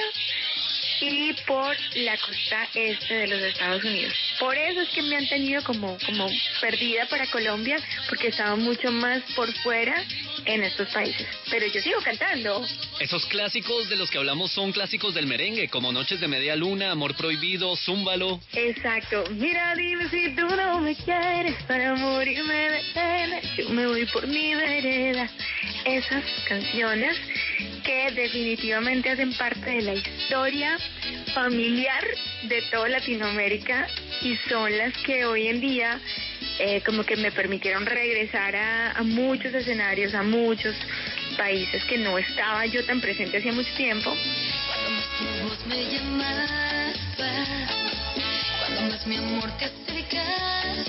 y 1.03 1.33
por 1.45 1.75
la 1.95 2.17
costa 2.17 2.67
este 2.73 3.13
de 3.13 3.27
los 3.27 3.41
Estados 3.41 3.83
Unidos. 3.83 4.13
Por 4.39 4.57
eso 4.57 4.81
es 4.81 4.89
que 4.89 5.01
me 5.01 5.17
han 5.17 5.27
tenido 5.27 5.63
como, 5.63 5.97
como 6.05 6.29
perdida 6.61 7.05
para 7.07 7.27
Colombia, 7.27 7.77
porque 8.07 8.29
estaba 8.29 8.55
mucho 8.55 8.91
más 8.91 9.21
por 9.35 9.51
fuera 9.59 10.01
en 10.45 10.63
estos 10.63 10.89
países. 10.89 11.27
Pero 11.49 11.67
yo 11.67 11.81
sigo 11.81 11.99
cantando. 12.01 12.65
Esos 12.99 13.25
clásicos 13.25 13.89
de 13.89 13.97
los 13.97 14.09
que 14.09 14.17
hablamos 14.17 14.51
son 14.51 14.71
clásicos 14.71 15.13
del 15.13 15.27
merengue, 15.27 15.67
como 15.67 15.91
Noches 15.91 16.19
de 16.19 16.27
Media 16.27 16.55
Luna, 16.55 16.91
Amor 16.91 17.15
Prohibido, 17.15 17.75
Zúmbalo. 17.75 18.39
Exacto. 18.53 19.23
Mira, 19.31 19.75
dime 19.75 20.09
si 20.09 20.35
tú 20.35 20.47
no 20.47 20.79
me 20.79 20.95
quieres 20.95 21.55
para 21.63 21.95
morirme 21.95 22.53
de 22.53 22.81
pena. 22.93 23.41
Yo 23.57 23.69
me 23.69 23.87
voy 23.87 24.05
por 24.05 24.25
mi 24.27 24.55
vereda. 24.55 25.29
Esas 25.85 26.23
canciones 26.47 27.17
que 27.83 28.11
definitivamente 28.11 29.09
hacen 29.09 29.33
parte 29.33 29.69
de 29.69 29.81
la 29.81 29.93
historia 29.93 30.77
familiar 31.33 32.03
de 32.43 32.61
toda 32.63 32.89
Latinoamérica 32.89 33.87
y 34.21 34.37
son 34.49 34.77
las 34.77 34.93
que 34.99 35.25
hoy 35.25 35.47
en 35.47 35.59
día 35.61 35.99
eh, 36.59 36.81
como 36.85 37.03
que 37.03 37.15
me 37.15 37.31
permitieron 37.31 37.85
regresar 37.85 38.55
a, 38.55 39.01
muchos 39.03 39.53
escenarios, 39.53 40.13
a 40.13 40.23
muchos 40.23 40.75
países 41.37 41.83
que 41.85 41.97
no 41.97 42.17
estaba 42.17 42.65
yo 42.67 42.85
tan 42.85 43.01
presente 43.01 43.37
hacía 43.37 43.53
mucho 43.53 43.73
tiempo. 43.75 44.15
Voz 45.41 45.65
me 45.65 45.83
cuando 48.83 48.95
más 48.95 49.07
mi 49.07 49.15
amor 49.17 49.49
te 49.57 49.65
acercaba. 49.65 50.83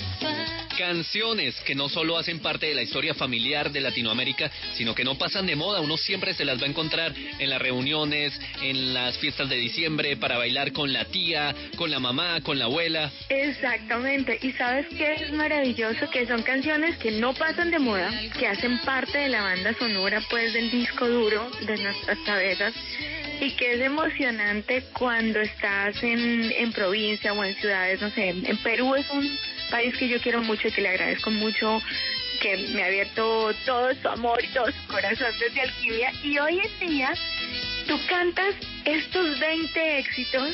Canciones 0.77 1.55
que 1.61 1.77
no 1.77 1.89
solo 1.89 2.19
hacen 2.19 2.41
parte 2.41 2.67
de 2.67 2.75
la 2.75 2.83
historia 2.83 3.15
familiar 3.15 3.71
de 3.71 3.81
Latinoamérica, 3.81 4.51
sino 4.75 4.93
que 4.93 5.05
no 5.05 5.17
pasan 5.17 5.47
de 5.47 5.55
moda. 5.55 5.81
Uno 5.81 5.97
siempre 5.97 6.35
se 6.35 6.45
las 6.45 6.61
va 6.61 6.67
a 6.67 6.71
encontrar 6.71 7.15
en 7.15 7.49
las 7.49 7.63
reuniones, 7.63 8.39
en 8.61 8.93
las 8.93 9.17
fiestas 9.19 9.49
de 9.49 9.57
diciembre, 9.57 10.17
para 10.17 10.37
bailar 10.37 10.73
con 10.73 10.93
la 10.93 11.05
tía, 11.05 11.55
con 11.77 11.93
la 11.93 12.01
mamá, 12.01 12.41
con 12.41 12.59
la 12.59 12.65
abuela. 12.65 13.13
Exactamente. 13.29 14.39
Y 14.43 14.51
sabes 14.53 14.87
qué 14.89 15.15
es 15.15 15.33
maravilloso, 15.33 16.11
que 16.11 16.27
son 16.27 16.43
canciones 16.43 16.97
que 16.97 17.13
no 17.13 17.35
pasan 17.35 17.71
de 17.71 17.79
moda, 17.79 18.11
que 18.37 18.49
hacen 18.49 18.79
parte 18.79 19.19
de 19.19 19.29
la 19.29 19.43
banda 19.43 19.75
sonora, 19.75 20.21
pues 20.29 20.53
del 20.53 20.73
disco 20.73 21.09
duro 21.09 21.49
de 21.67 21.77
nuestras 21.77 22.19
cabezas 22.27 22.75
y 23.41 23.51
que 23.53 23.75
es 23.75 23.81
emocionante 23.81 24.85
cuando 24.93 25.41
estás 25.41 26.03
en, 26.03 26.53
en 26.53 26.73
provincia 26.73 27.33
o 27.33 27.45
en 27.45 27.55
ciudades, 27.55 28.01
no 28.01 28.11
sé, 28.11 28.29
en 28.29 28.57
Perú 28.59 28.95
es 28.95 29.09
un 29.11 29.39
país 29.71 29.97
que 29.97 30.09
yo 30.09 30.21
quiero 30.21 30.43
mucho 30.43 30.69
y 30.69 30.73
que 30.73 30.83
le 30.83 30.89
agradezco 30.91 31.31
mucho 31.31 31.83
que 32.41 32.57
me 32.75 32.83
ha 32.83 32.87
abierto 32.87 33.55
todo 33.65 33.95
su 33.95 34.09
amor 34.09 34.43
y 34.43 34.49
todo 34.49 34.67
su 34.67 34.87
corazón 34.89 35.33
desde 35.39 35.63
Alquimia 35.63 36.13
y 36.23 36.39
hoy 36.39 36.61
en 36.61 36.89
día 36.89 37.15
tú 37.87 37.99
cantas 38.09 38.55
estos 38.85 39.39
20 39.39 39.99
éxitos 39.99 40.51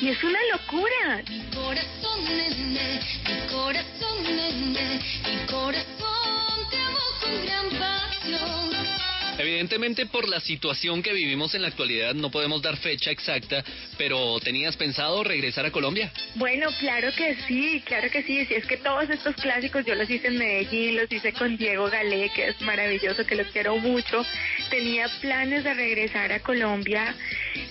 y 0.00 0.08
es 0.08 0.22
una 0.22 0.38
locura. 0.52 1.22
Mi 1.28 1.40
corazón, 1.54 2.24
mi 2.24 3.52
corazón, 3.52 4.22
mi 4.22 5.46
corazón 5.46 6.70
te 6.70 6.76
amo 6.76 6.98
con 7.20 7.44
gran 7.44 7.70
pasión. 7.70 8.97
Evidentemente 9.38 10.06
por 10.06 10.28
la 10.28 10.40
situación 10.40 11.00
que 11.00 11.12
vivimos 11.12 11.54
en 11.54 11.62
la 11.62 11.68
actualidad 11.68 12.12
no 12.12 12.28
podemos 12.30 12.60
dar 12.60 12.76
fecha 12.76 13.12
exacta, 13.12 13.64
pero 13.96 14.40
¿tenías 14.40 14.76
pensado 14.76 15.22
regresar 15.22 15.64
a 15.64 15.70
Colombia? 15.70 16.12
Bueno, 16.34 16.68
claro 16.80 17.10
que 17.16 17.36
sí, 17.46 17.80
claro 17.86 18.10
que 18.10 18.24
sí. 18.24 18.44
Si 18.46 18.54
es 18.54 18.66
que 18.66 18.78
todos 18.78 19.08
estos 19.08 19.36
clásicos 19.36 19.84
yo 19.86 19.94
los 19.94 20.10
hice 20.10 20.26
en 20.26 20.38
Medellín, 20.38 20.96
los 20.96 21.10
hice 21.10 21.32
con 21.32 21.56
Diego 21.56 21.88
Galé, 21.88 22.30
que 22.34 22.48
es 22.48 22.60
maravilloso, 22.62 23.24
que 23.24 23.36
los 23.36 23.46
quiero 23.48 23.76
mucho. 23.76 24.26
Tenía 24.70 25.08
planes 25.20 25.62
de 25.62 25.72
regresar 25.72 26.32
a 26.32 26.40
Colombia 26.40 27.14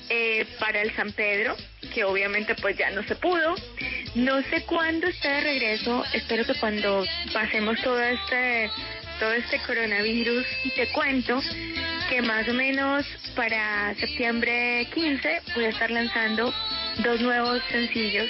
eh, 0.09 0.45
para 0.59 0.81
el 0.81 0.95
San 0.95 1.11
Pedro, 1.11 1.57
que 1.93 2.05
obviamente 2.05 2.55
pues 2.55 2.77
ya 2.77 2.91
no 2.91 3.03
se 3.03 3.15
pudo. 3.15 3.55
No 4.15 4.41
sé 4.43 4.63
cuándo 4.63 5.07
esté 5.07 5.27
de 5.27 5.41
regreso, 5.41 6.03
espero 6.13 6.45
que 6.45 6.53
cuando 6.55 7.05
pasemos 7.33 7.79
todo 7.81 8.01
este 8.01 8.69
todo 9.19 9.33
este 9.33 9.59
coronavirus 9.59 10.45
y 10.63 10.69
te 10.71 10.87
cuento 10.87 11.41
que 12.09 12.21
más 12.21 12.47
o 12.47 12.53
menos 12.53 13.05
para 13.35 13.93
septiembre 13.95 14.87
15 14.93 15.41
voy 15.55 15.65
a 15.65 15.69
estar 15.69 15.91
lanzando 15.91 16.53
dos 17.03 17.21
nuevos 17.21 17.61
sencillos 17.69 18.27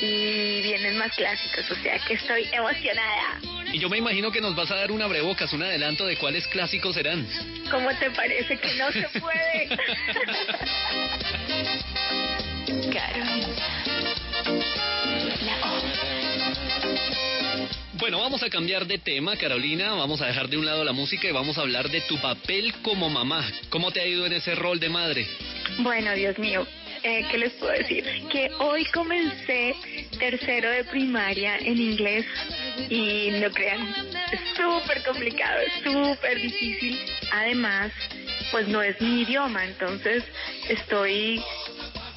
y 0.00 0.62
vienen 0.62 0.96
más 0.96 1.14
clásicos, 1.14 1.70
o 1.70 1.74
sea 1.82 1.98
que 1.98 2.14
estoy 2.14 2.48
emocionada. 2.52 3.40
Y 3.72 3.78
yo 3.78 3.88
me 3.88 3.98
imagino 3.98 4.32
que 4.32 4.40
nos 4.40 4.56
vas 4.56 4.70
a 4.70 4.76
dar 4.76 4.90
una 4.90 5.04
abrebocas, 5.04 5.52
un 5.52 5.62
adelanto 5.62 6.06
de 6.06 6.16
cuáles 6.16 6.46
clásicos 6.48 6.94
serán. 6.94 7.26
¿Cómo 7.70 7.90
te 7.98 8.10
parece 8.10 8.56
que 8.56 8.74
no 8.74 8.90
se 8.90 9.06
puede? 9.20 9.68
Bueno, 18.10 18.24
vamos 18.24 18.42
a 18.42 18.50
cambiar 18.50 18.88
de 18.88 18.98
tema, 18.98 19.36
Carolina. 19.36 19.94
Vamos 19.94 20.20
a 20.20 20.26
dejar 20.26 20.48
de 20.48 20.58
un 20.58 20.66
lado 20.66 20.82
la 20.82 20.90
música 20.90 21.28
y 21.28 21.30
vamos 21.30 21.56
a 21.56 21.60
hablar 21.60 21.88
de 21.88 22.00
tu 22.00 22.20
papel 22.20 22.74
como 22.82 23.08
mamá. 23.08 23.48
¿Cómo 23.68 23.92
te 23.92 24.00
ha 24.00 24.06
ido 24.08 24.26
en 24.26 24.32
ese 24.32 24.56
rol 24.56 24.80
de 24.80 24.88
madre? 24.88 25.28
Bueno, 25.78 26.12
Dios 26.14 26.36
mío, 26.36 26.66
eh, 27.04 27.24
¿qué 27.30 27.38
les 27.38 27.52
puedo 27.52 27.70
decir? 27.70 28.04
Que 28.28 28.50
hoy 28.58 28.84
comencé 28.86 29.76
tercero 30.18 30.70
de 30.70 30.82
primaria 30.86 31.58
en 31.58 31.78
inglés 31.78 32.26
y 32.88 33.28
no 33.40 33.48
crean, 33.52 33.94
súper 34.56 35.04
complicado, 35.04 35.60
súper 35.84 36.42
difícil. 36.42 36.98
Además, 37.30 37.92
pues 38.50 38.66
no 38.66 38.82
es 38.82 39.00
mi 39.00 39.20
idioma, 39.20 39.64
entonces 39.64 40.24
estoy 40.68 41.40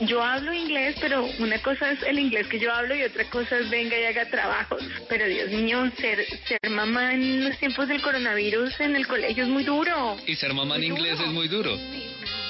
yo 0.08 0.22
hablo 0.24 0.54
inglés, 0.54 0.96
pero 1.00 1.26
una 1.40 1.60
cosa 1.60 1.92
es 1.92 2.04
el 2.04 2.20
inglés 2.20 2.48
que 2.48 2.60
yo 2.60 2.74
hablo 2.74 2.96
y 2.96 3.04
otra 3.04 3.26
cosa 3.30 3.58
es 3.58 3.70
venga 3.70 3.98
y 3.98 4.06
haga 4.06 4.26
trabajos. 4.30 4.84
Pero 5.10 5.26
Dios 5.26 5.50
mío, 5.52 5.90
ser, 5.98 6.26
ser 6.48 6.60
mamá 6.70 7.14
en 7.14 7.46
los 7.46 7.58
tiempos 7.58 7.88
del 7.88 8.02
coronavirus 8.02 8.80
en 8.80 8.96
el 8.96 9.08
colegio 9.08 9.44
es 9.44 9.50
muy 9.50 9.64
duro. 9.64 10.18
Y 10.26 10.36
ser 10.36 10.54
mamá 10.54 10.76
en 10.78 10.86
inglés 10.86 11.20
es 11.20 11.28
muy 11.28 11.48
duro. 11.48 11.78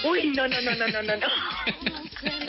Uy, 0.03 0.31
no, 0.35 0.47
no, 0.47 0.61
no, 0.61 0.75
no, 0.75 0.87
no, 0.87 1.01
no, 1.01 1.15
no. 1.17 1.27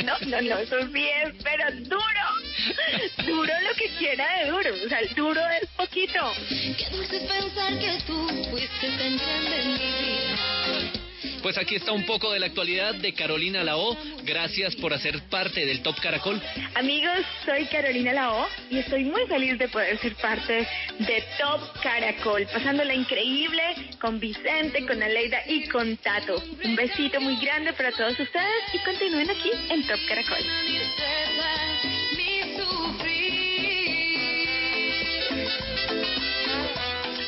No, 0.04 0.12
no, 0.26 0.40
no, 0.42 0.58
eso 0.58 0.76
sí 0.92 1.06
es, 1.24 1.32
pero 1.42 1.64
duro. 1.80 3.26
Duro 3.26 3.52
lo 3.66 3.74
que 3.74 3.88
quiera 3.98 4.26
de 4.38 4.50
duro. 4.50 4.70
O 4.84 4.88
sea, 4.88 5.00
el 5.00 5.14
duro 5.14 5.40
es 5.60 5.68
poquito. 5.70 6.32
Qué 6.48 6.90
dulce 6.94 7.20
pensar 7.20 7.78
que 7.78 7.98
tú 8.06 8.28
fuiste 8.50 8.88
tan 8.98 9.16
grande 9.16 9.62
en 9.62 9.72
mi 9.72 9.78
vida. 9.78 11.03
Pues 11.42 11.58
aquí 11.58 11.76
está 11.76 11.92
un 11.92 12.06
poco 12.06 12.32
de 12.32 12.40
la 12.40 12.46
actualidad 12.46 12.94
de 12.94 13.12
Carolina 13.12 13.62
Lao. 13.62 13.96
Gracias 14.24 14.74
por 14.76 14.92
hacer 14.92 15.22
parte 15.28 15.64
del 15.66 15.82
Top 15.82 16.00
Caracol. 16.00 16.40
Amigos, 16.74 17.18
soy 17.44 17.66
Carolina 17.66 18.12
Lao 18.12 18.46
y 18.70 18.78
estoy 18.78 19.04
muy 19.04 19.26
feliz 19.26 19.58
de 19.58 19.68
poder 19.68 19.98
ser 19.98 20.14
parte 20.16 20.66
de 20.98 21.24
Top 21.38 21.60
Caracol, 21.82 22.46
pasándola 22.46 22.94
increíble 22.94 23.62
con 24.00 24.18
Vicente, 24.18 24.87
con 24.87 25.02
Aleida 25.02 25.38
y 25.46 25.68
con 25.68 25.96
Tato. 25.98 26.42
Un 26.64 26.76
besito 26.76 27.20
muy 27.20 27.37
grande 27.37 27.72
para 27.72 27.92
todos 27.92 28.18
ustedes 28.18 28.62
y 28.72 28.78
continúen 28.78 29.30
aquí 29.30 29.50
en 29.70 29.87
Top 29.87 30.00
Caracol. 30.08 30.44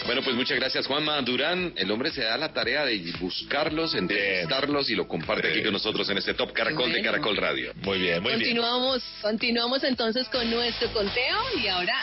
Bueno, 0.06 0.22
pues 0.22 0.36
muchas 0.36 0.56
gracias, 0.58 0.86
Juanma 0.86 1.20
Durán. 1.22 1.72
El 1.76 1.90
hombre 1.90 2.10
se 2.12 2.22
da 2.22 2.36
la 2.38 2.52
tarea 2.52 2.84
de 2.84 3.12
buscarlos, 3.20 3.94
entrevistarlos 3.96 4.88
y 4.88 4.94
lo 4.94 5.08
comparte 5.08 5.48
aquí 5.50 5.62
con 5.64 5.72
nosotros 5.72 6.08
en 6.08 6.18
este 6.18 6.32
Top 6.34 6.52
Caracol 6.52 6.92
de. 6.92 7.02
Caracol 7.02 7.36
Radio. 7.36 7.72
Muy 7.82 7.98
bien, 7.98 8.22
continuamos, 8.22 9.02
continuamos 9.20 9.82
entonces 9.82 10.28
con 10.28 10.48
nuestro 10.48 10.92
conteo 10.92 11.38
y 11.60 11.66
ahora 11.66 11.94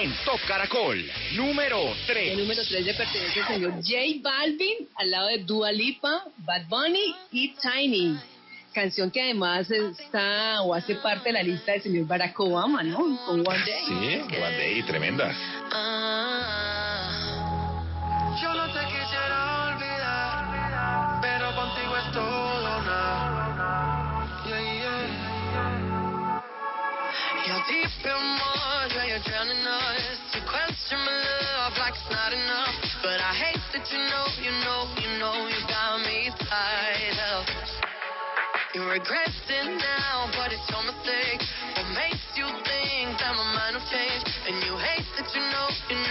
En 0.00 0.14
Top 0.24 0.40
Caracol, 0.46 1.04
número 1.34 1.92
3. 2.06 2.32
el 2.32 2.38
número 2.38 2.62
3 2.62 2.84
le 2.84 2.94
pertenece 2.94 3.40
al 3.40 3.48
señor 3.48 3.72
J 3.82 3.96
Balvin 4.22 4.88
al 4.94 5.10
lado 5.10 5.26
de 5.28 5.38
Dua 5.38 5.72
Lipa, 5.72 6.22
Bad 6.38 6.66
Bunny 6.68 7.14
y 7.32 7.54
Tiny. 7.54 8.16
Canción 8.72 9.10
que 9.10 9.20
además 9.20 9.70
está 9.70 10.62
o 10.62 10.72
hace 10.72 10.94
parte 10.94 11.28
de 11.28 11.32
la 11.34 11.42
lista 11.42 11.72
del 11.72 11.82
señor 11.82 12.06
Barack 12.06 12.38
Obama, 12.40 12.82
¿no? 12.82 12.96
Con 13.26 13.40
One 13.40 13.58
Day. 13.66 13.84
Sí, 13.86 14.36
One 14.36 14.56
Day, 14.56 14.82
tremenda. 14.84 15.34
I 33.82 33.84
you 33.90 33.98
know, 33.98 34.26
you 34.38 34.52
know, 34.62 34.80
you 34.94 35.18
know 35.18 35.34
you 35.50 35.58
got 35.66 35.98
me 36.06 36.30
tied 36.38 37.18
up. 37.34 37.46
You 38.74 38.86
regret 38.86 39.26
it 39.26 39.66
now, 39.74 40.30
but 40.38 40.54
it's 40.54 40.70
your 40.70 40.86
mistake. 40.86 41.42
What 41.74 41.90
makes 41.90 42.22
you 42.38 42.46
think 42.62 43.18
that 43.18 43.34
my 43.34 43.42
mind 43.58 43.74
will 43.74 43.88
change? 43.90 44.22
And 44.46 44.54
you 44.62 44.78
hate 44.78 45.02
that 45.18 45.26
you 45.34 45.42
know, 45.50 45.66
you 45.90 45.98
know, 45.98 46.01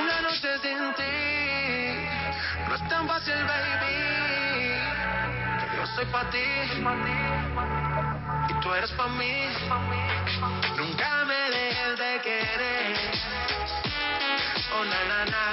Una 0.00 0.20
noche 0.22 0.58
sin 0.62 0.94
ti 0.94 2.08
no 2.68 2.74
es 2.74 2.88
tan 2.88 3.06
fácil, 3.06 3.34
baby. 3.44 3.96
Que 5.58 5.76
yo 5.76 5.86
soy 5.94 6.06
pa' 6.06 6.30
ti. 6.30 6.44
y 8.48 8.60
tú 8.60 8.74
eres 8.74 8.90
para 8.92 9.08
mí. 9.10 9.48
Nunca 10.76 11.24
me 11.26 11.50
dejes 11.50 11.98
de 11.98 12.20
querer. 12.22 12.96
Oh, 14.72 14.84
na, 14.84 15.04
na, 15.08 15.24
na. 15.30 15.49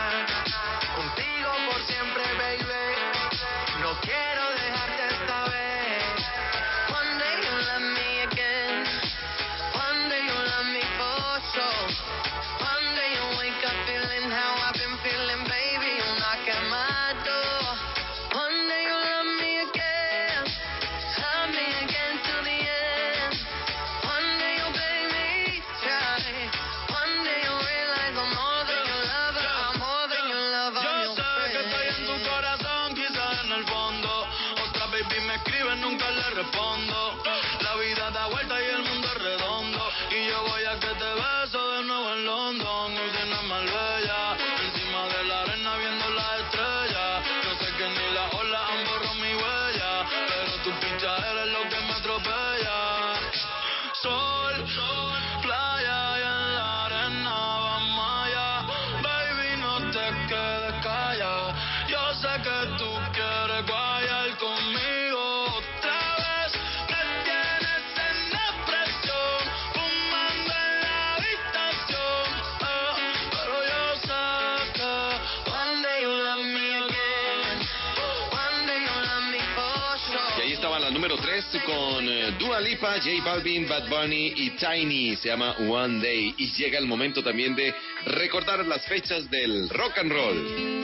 Con 81.68 82.08
eh, 82.08 82.32
Dua 82.40 82.62
Lipa, 82.62 82.94
J 82.94 83.22
Balvin, 83.26 83.68
Bad 83.68 83.90
Bunny 83.90 84.32
y 84.38 84.52
Tiny. 84.52 85.18
Se 85.18 85.28
llama 85.28 85.52
One 85.58 86.00
Day. 86.00 86.34
Y 86.38 86.48
llega 86.54 86.80
el 86.80 86.86
momento 86.86 87.22
también 87.22 87.56
de 87.56 87.76
recordar 88.06 88.66
las 88.66 88.86
fechas 88.88 89.30
del 89.30 89.68
rock 89.70 89.98
and 89.98 90.12
roll. 90.12 90.77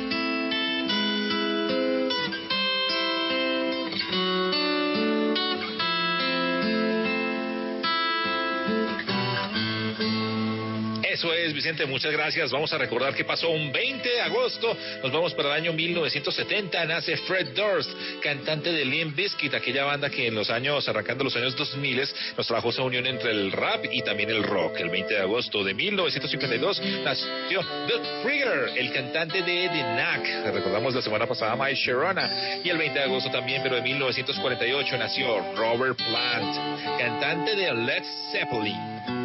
Eso 11.14 11.32
es, 11.32 11.54
Vicente, 11.54 11.86
muchas 11.86 12.12
gracias. 12.12 12.50
Vamos 12.50 12.74
a 12.74 12.78
recordar 12.80 13.14
que 13.14 13.24
pasó 13.24 13.48
un 13.52 13.72
20 13.72 14.10
de 14.10 14.22
agosto. 14.22 14.76
Nos 15.04 15.12
vamos 15.12 15.36
para 15.36 15.50
el 15.50 15.62
año 15.62 15.72
1970. 15.72 16.86
Nace 16.86 17.18
Fred 17.18 17.50
Durst, 17.50 17.92
cantante 18.20 18.72
de 18.72 18.84
Limp 18.84 19.16
Bizkit, 19.16 19.54
aquella 19.54 19.84
banda 19.86 20.10
que 20.10 20.26
en 20.26 20.34
los 20.34 20.50
años, 20.50 20.90
arrancando 20.90 21.24
los 21.24 21.36
años 21.36 21.56
2000, 21.56 22.02
nos 22.36 22.48
trajo 22.48 22.72
esa 22.72 22.82
unión 22.82 23.06
entre 23.06 23.30
el 23.30 23.52
rap 23.52 23.86
y 23.92 24.02
también 24.02 24.32
el 24.32 24.42
rock. 24.42 24.80
El 24.80 24.90
20 24.90 25.14
de 25.14 25.20
agosto 25.20 25.64
de 25.64 25.76
1952 25.76 26.82
nació 27.04 27.62
The 27.62 28.24
Trigger, 28.24 28.72
el 28.76 28.92
cantante 28.92 29.44
de 29.44 29.70
The 29.70 29.84
Knack. 29.94 30.52
Recordamos 30.52 30.96
la 30.96 31.04
semana 31.04 31.28
pasada 31.28 31.56
Mike 31.56 31.76
Sharona. 31.76 32.58
Y 32.64 32.70
el 32.70 32.80
20 32.80 32.98
de 32.98 33.06
agosto 33.06 33.30
también, 33.30 33.62
pero 33.62 33.76
de 33.76 33.84
1948, 33.84 34.98
nació 34.98 35.54
Robert 35.56 35.96
Plant, 35.96 36.98
cantante 36.98 37.56
de 37.56 37.72
Led 37.72 38.04
Zeppelin. 38.32 39.23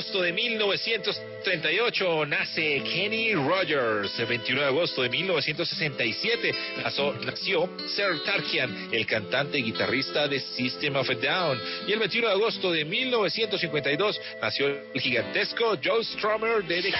Agosto 0.00 0.22
de 0.22 0.32
1938 0.32 2.24
nace 2.24 2.82
Kenny 2.84 3.34
Rogers. 3.34 4.18
El 4.18 4.26
21 4.26 4.62
de 4.62 4.66
agosto 4.66 5.02
de 5.02 5.10
1967 5.10 6.54
nació, 6.82 7.68
Sir 7.86 8.24
Tarkian, 8.24 8.88
el 8.92 9.04
cantante 9.04 9.58
y 9.58 9.62
guitarrista 9.64 10.26
de 10.26 10.40
System 10.40 10.96
of 10.96 11.10
a 11.10 11.14
Down. 11.14 11.60
Y 11.86 11.92
el 11.92 11.98
21 11.98 12.28
de 12.28 12.32
agosto 12.32 12.72
de 12.72 12.86
1952 12.86 14.18
nació 14.40 14.68
el 14.68 15.00
gigantesco 15.02 15.76
Joe 15.84 16.02
Strummer 16.02 16.64
de 16.64 16.80
The 16.80 16.92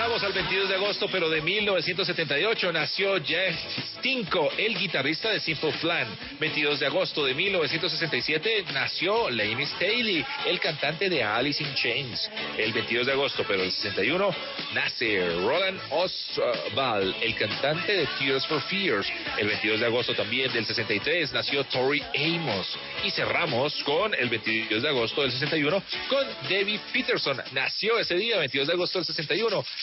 vamos 0.00 0.22
al 0.22 0.32
22 0.32 0.70
de 0.70 0.74
agosto, 0.76 1.08
pero 1.12 1.28
de 1.28 1.42
1978 1.42 2.72
nació 2.72 3.22
Jeff 3.22 3.54
Stinko, 3.98 4.50
el 4.56 4.78
guitarrista 4.78 5.28
de 5.30 5.40
Simple 5.40 5.72
Plan. 5.72 6.08
22 6.38 6.80
de 6.80 6.86
agosto 6.86 7.26
de 7.26 7.34
1967 7.34 8.64
nació 8.72 9.28
Laney 9.28 9.66
Staley, 9.66 10.24
el 10.46 10.58
cantante 10.58 11.10
de 11.10 11.22
Alice 11.22 11.62
in 11.62 11.74
Chains. 11.74 12.30
El 12.56 12.72
22 12.72 13.06
de 13.06 13.12
agosto, 13.12 13.44
pero 13.46 13.60
del 13.60 13.70
61 13.70 14.34
nace 14.72 15.20
Roland 15.42 15.78
Oswald, 15.90 17.14
el 17.20 17.34
cantante 17.34 17.92
de 17.92 18.06
Tears 18.18 18.46
for 18.46 18.62
Fears. 18.62 19.06
El 19.36 19.48
22 19.48 19.80
de 19.80 19.86
agosto 19.86 20.14
también 20.14 20.50
del 20.50 20.64
63 20.64 21.30
nació 21.32 21.64
Tori 21.64 22.02
Amos. 22.14 22.78
Y 23.04 23.10
cerramos 23.10 23.74
con 23.84 24.14
el 24.14 24.30
22 24.30 24.82
de 24.82 24.88
agosto 24.88 25.22
del 25.22 25.32
61 25.32 25.82
con 26.08 26.26
David 26.48 26.80
Peterson. 26.90 27.40
Nació 27.52 27.98
ese 27.98 28.14
día, 28.14 28.38
22 28.38 28.66
de 28.66 28.72
agosto 28.72 28.98
del 28.98 29.04
61, 29.04 29.62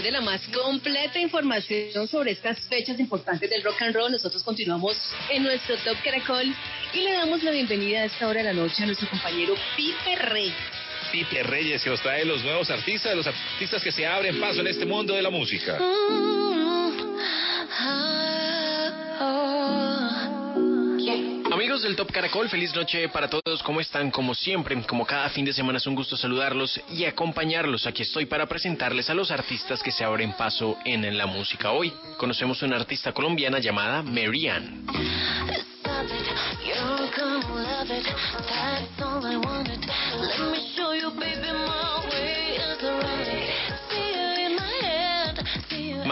después 0.00 0.04
de 0.04 0.10
la 0.12 0.20
más 0.20 0.40
completa 0.48 1.18
información 1.18 2.08
sobre 2.08 2.32
estas 2.32 2.58
fechas 2.68 2.98
importantes 2.98 3.48
del 3.50 3.62
rock 3.62 3.82
and 3.82 3.94
roll, 3.94 4.10
nosotros 4.10 4.42
continuamos 4.42 4.96
en 5.30 5.42
nuestro 5.42 5.76
Top 5.78 5.96
Caracol 6.02 6.54
y 6.94 7.00
le 7.00 7.12
damos 7.12 7.42
la 7.42 7.50
bienvenida 7.50 8.00
a 8.00 8.04
esta 8.04 8.26
hora 8.28 8.42
de 8.42 8.44
la 8.44 8.52
noche 8.52 8.82
a 8.82 8.86
nuestro 8.86 9.08
compañero 9.08 9.54
Pipe 9.76 10.16
Rey. 10.16 10.54
Pipe 11.12 11.42
Reyes, 11.42 11.82
que 11.82 11.90
nos 11.90 12.00
trae 12.00 12.24
los 12.24 12.42
nuevos 12.42 12.70
artistas, 12.70 13.14
los 13.14 13.26
artistas 13.26 13.82
que 13.82 13.92
se 13.92 14.06
abren 14.06 14.40
paso 14.40 14.60
en 14.60 14.68
este 14.68 14.86
mundo 14.86 15.14
de 15.14 15.22
la 15.22 15.30
música. 15.30 15.78
Amigos 21.70 21.84
del 21.84 21.94
Top 21.94 22.10
Caracol, 22.10 22.48
feliz 22.48 22.74
noche 22.74 23.08
para 23.10 23.30
todos. 23.30 23.62
¿Cómo 23.62 23.80
están? 23.80 24.10
Como 24.10 24.34
siempre, 24.34 24.76
como 24.88 25.06
cada 25.06 25.28
fin 25.28 25.44
de 25.44 25.52
semana 25.52 25.78
es 25.78 25.86
un 25.86 25.94
gusto 25.94 26.16
saludarlos 26.16 26.80
y 26.90 27.04
acompañarlos. 27.04 27.86
Aquí 27.86 28.02
estoy 28.02 28.26
para 28.26 28.46
presentarles 28.46 29.08
a 29.08 29.14
los 29.14 29.30
artistas 29.30 29.80
que 29.80 29.92
se 29.92 30.02
abren 30.02 30.32
paso 30.32 30.76
en 30.84 31.16
la 31.16 31.26
música. 31.26 31.70
Hoy 31.70 31.92
conocemos 32.16 32.60
a 32.60 32.66
una 32.66 32.74
artista 32.74 33.12
colombiana 33.12 33.60
llamada 33.60 34.02
Marianne. 34.02 34.82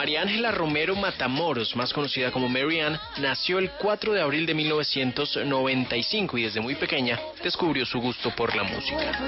María 0.09 0.22
Ángela 0.22 0.52
Romero 0.52 0.96
Matamoros, 0.96 1.76
más 1.76 1.92
conocida 1.92 2.30
como 2.30 2.48
Marianne, 2.48 2.98
nació 3.18 3.59
el 3.59 3.72
4 3.72 4.14
de 4.14 4.22
abril 4.22 4.46
de 4.46 4.54
1995 4.54 6.38
y 6.38 6.44
desde 6.44 6.62
muy 6.62 6.76
pequeña 6.76 7.20
descubrió 7.42 7.84
su 7.84 8.00
gusto 8.00 8.34
por 8.34 8.56
la 8.56 8.62
música. 8.62 9.18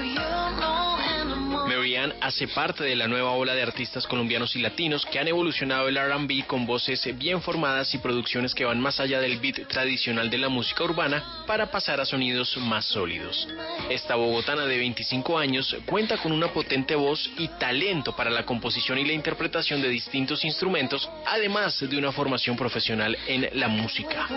Marianne 1.67 2.13
hace 2.21 2.47
parte 2.47 2.83
de 2.83 2.95
la 2.95 3.07
nueva 3.07 3.31
ola 3.31 3.53
de 3.53 3.61
artistas 3.61 4.07
colombianos 4.07 4.55
y 4.55 4.59
latinos 4.59 5.05
que 5.05 5.19
han 5.19 5.27
evolucionado 5.27 5.87
el 5.87 5.97
R&B 5.97 6.45
con 6.47 6.65
voces 6.65 7.07
bien 7.17 7.41
formadas 7.41 7.93
y 7.93 7.99
producciones 7.99 8.53
que 8.53 8.65
van 8.65 8.79
más 8.79 8.99
allá 8.99 9.19
del 9.19 9.39
beat 9.39 9.67
tradicional 9.67 10.29
de 10.29 10.37
la 10.37 10.49
música 10.49 10.83
urbana 10.83 11.43
para 11.47 11.71
pasar 11.71 11.99
a 11.99 12.05
sonidos 12.05 12.57
más 12.57 12.85
sólidos. 12.85 13.47
Esta 13.89 14.15
bogotana 14.15 14.65
de 14.65 14.77
25 14.77 15.37
años 15.37 15.75
cuenta 15.85 16.17
con 16.17 16.31
una 16.31 16.47
potente 16.47 16.95
voz 16.95 17.29
y 17.37 17.47
talento 17.59 18.15
para 18.15 18.29
la 18.29 18.45
composición 18.45 18.97
y 18.97 19.05
la 19.05 19.13
interpretación 19.13 19.81
de 19.81 19.89
distintos 19.89 20.43
instrumentos, 20.45 21.09
además 21.25 21.79
de 21.79 21.97
una 21.97 22.11
formación 22.11 22.55
profesional 22.55 23.17
en 23.27 23.49
la 23.53 23.67
música. 23.67 24.27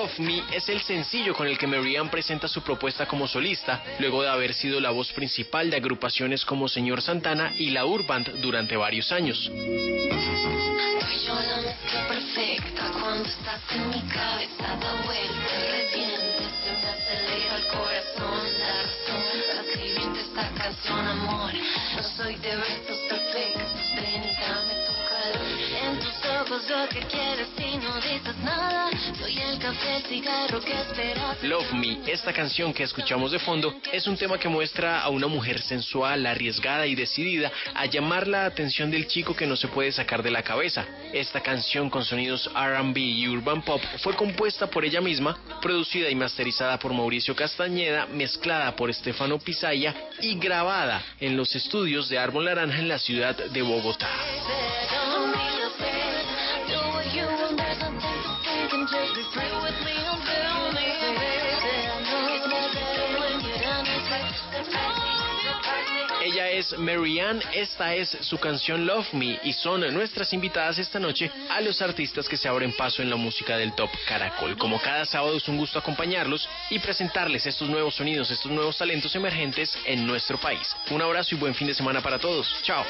Love 0.00 0.18
Me 0.20 0.42
es 0.56 0.66
el 0.70 0.80
sencillo 0.80 1.34
con 1.34 1.46
el 1.46 1.58
que 1.58 1.66
Marianne 1.66 2.08
presenta 2.08 2.48
su 2.48 2.62
propuesta 2.62 3.04
como 3.04 3.28
solista, 3.28 3.82
luego 3.98 4.22
de 4.22 4.30
haber 4.30 4.54
sido 4.54 4.80
la 4.80 4.90
voz 4.90 5.12
principal 5.12 5.68
de 5.68 5.76
agrupaciones 5.76 6.42
como 6.46 6.68
Señor 6.68 7.02
Santana 7.02 7.52
y 7.54 7.68
la 7.68 7.84
Urband 7.84 8.40
durante 8.40 8.78
varios 8.78 9.12
años. 9.12 9.50
Ojos 26.50 26.68
lo 26.68 26.88
que 26.88 27.00
quieres 27.06 27.48
y 27.58 27.76
no 27.78 27.94
dices 27.96 28.36
nada 28.42 28.90
soy 29.18 29.38
el 29.38 29.58
café 29.58 29.96
el 29.96 30.02
cigarro 30.04 30.60
que 30.60 30.72
esperas 30.72 31.42
Love 31.42 31.72
Me, 31.74 31.98
esta 32.06 32.32
canción 32.32 32.72
que 32.72 32.82
escuchamos 32.82 33.32
de 33.32 33.38
fondo, 33.38 33.74
es 33.92 34.06
un 34.06 34.16
tema 34.16 34.38
que 34.38 34.48
muestra 34.48 35.00
a 35.00 35.08
una 35.08 35.26
mujer 35.26 35.60
sensual, 35.60 36.26
arriesgada 36.26 36.86
y 36.86 36.94
decidida 36.94 37.50
a 37.74 37.86
llamar 37.86 38.26
la 38.26 38.46
atención 38.46 38.90
del 38.90 39.06
chico 39.06 39.34
que 39.34 39.46
no 39.46 39.56
se 39.56 39.68
puede 39.68 39.92
sacar 39.92 40.22
de 40.22 40.30
la 40.30 40.42
cabeza. 40.42 40.86
Esta 41.12 41.40
canción 41.40 41.88
con 41.88 42.04
sonidos 42.04 42.50
RB 42.54 42.96
y 42.96 43.28
urban 43.28 43.62
pop 43.62 43.80
fue 44.02 44.14
compuesta 44.14 44.66
por 44.68 44.84
ella 44.84 45.00
misma, 45.00 45.38
producida 45.62 46.10
y 46.10 46.14
masterizada 46.14 46.78
por 46.78 46.92
Mauricio 46.92 47.34
Castañeda, 47.34 48.06
mezclada 48.06 48.74
por 48.76 48.90
Estefano 48.90 49.38
Pisaya 49.38 49.94
y 50.20 50.38
grabada 50.38 51.02
en 51.20 51.36
los 51.36 51.54
estudios 51.54 52.08
de 52.08 52.18
Árbol 52.18 52.46
Naranja 52.46 52.78
en 52.78 52.88
la 52.88 52.98
ciudad 52.98 53.36
de 53.36 53.62
Bogotá. 53.62 54.08
Ella 66.30 66.48
es 66.48 66.78
Marianne, 66.78 67.42
esta 67.52 67.92
es 67.92 68.16
su 68.20 68.38
canción 68.38 68.86
Love 68.86 69.14
Me 69.14 69.40
y 69.42 69.52
son 69.52 69.80
nuestras 69.92 70.32
invitadas 70.32 70.78
esta 70.78 71.00
noche 71.00 71.28
a 71.48 71.60
los 71.60 71.82
artistas 71.82 72.28
que 72.28 72.36
se 72.36 72.46
abren 72.46 72.72
paso 72.76 73.02
en 73.02 73.10
la 73.10 73.16
música 73.16 73.56
del 73.56 73.72
Top 73.74 73.90
Caracol. 74.06 74.56
Como 74.56 74.80
cada 74.80 75.04
sábado 75.06 75.36
es 75.36 75.48
un 75.48 75.56
gusto 75.56 75.80
acompañarlos 75.80 76.48
y 76.70 76.78
presentarles 76.78 77.46
estos 77.46 77.68
nuevos 77.68 77.96
sonidos, 77.96 78.30
estos 78.30 78.52
nuevos 78.52 78.78
talentos 78.78 79.12
emergentes 79.16 79.76
en 79.84 80.06
nuestro 80.06 80.38
país. 80.38 80.76
Un 80.92 81.02
abrazo 81.02 81.34
y 81.34 81.38
buen 81.38 81.52
fin 81.52 81.66
de 81.66 81.74
semana 81.74 82.00
para 82.00 82.20
todos. 82.20 82.48
Chao. 82.62 82.84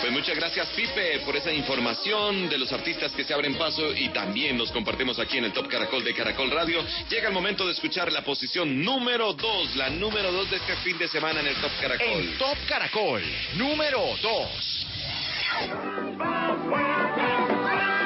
Pues 0.00 0.12
muchas 0.12 0.36
gracias 0.36 0.68
Pipe 0.68 1.20
por 1.24 1.36
esa 1.36 1.52
información 1.52 2.48
de 2.48 2.58
los 2.58 2.72
artistas 2.72 3.12
que 3.12 3.24
se 3.24 3.34
abren 3.34 3.54
paso 3.54 3.94
y 3.94 4.08
también 4.10 4.58
los 4.58 4.70
compartimos 4.70 5.18
aquí 5.18 5.38
en 5.38 5.46
el 5.46 5.52
Top 5.52 5.68
Caracol 5.68 6.04
de 6.04 6.14
Caracol 6.14 6.50
Radio. 6.50 6.84
Llega 7.10 7.28
el 7.28 7.34
momento 7.34 7.66
de 7.66 7.72
escuchar 7.72 8.12
la 8.12 8.22
posición 8.22 8.82
número 8.84 9.32
2, 9.32 9.76
la 9.76 9.90
número 9.90 10.30
2 10.30 10.50
de 10.50 10.56
este 10.56 10.76
fin 10.76 10.98
de 10.98 11.08
semana 11.08 11.40
en 11.40 11.48
el 11.48 11.56
Top 11.56 11.72
Caracol. 11.80 12.06
El 12.06 12.38
Top 12.38 12.56
Caracol, 12.68 13.22
número 13.56 14.00
2. 14.22 14.86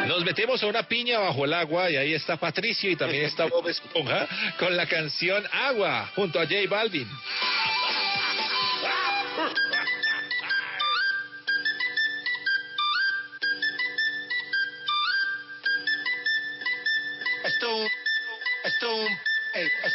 Nos 0.07 0.24
metemos 0.24 0.62
a 0.62 0.66
una 0.66 0.82
piña 0.84 1.18
bajo 1.18 1.45
el 1.45 1.53
agua 1.53 1.91
y 1.91 1.97
ahí 1.97 2.14
está 2.14 2.36
Patricio 2.36 2.91
y 2.91 2.97
también 2.97 3.24
está 3.24 3.47
Bob 3.47 3.68
Esponja 3.68 4.28
con 4.59 4.76
la 4.76 4.86
canción 4.86 5.45
Agua 5.53 6.11
junto 6.14 6.41
a 6.41 6.45
J 6.45 6.57
Balvin. 6.68 7.09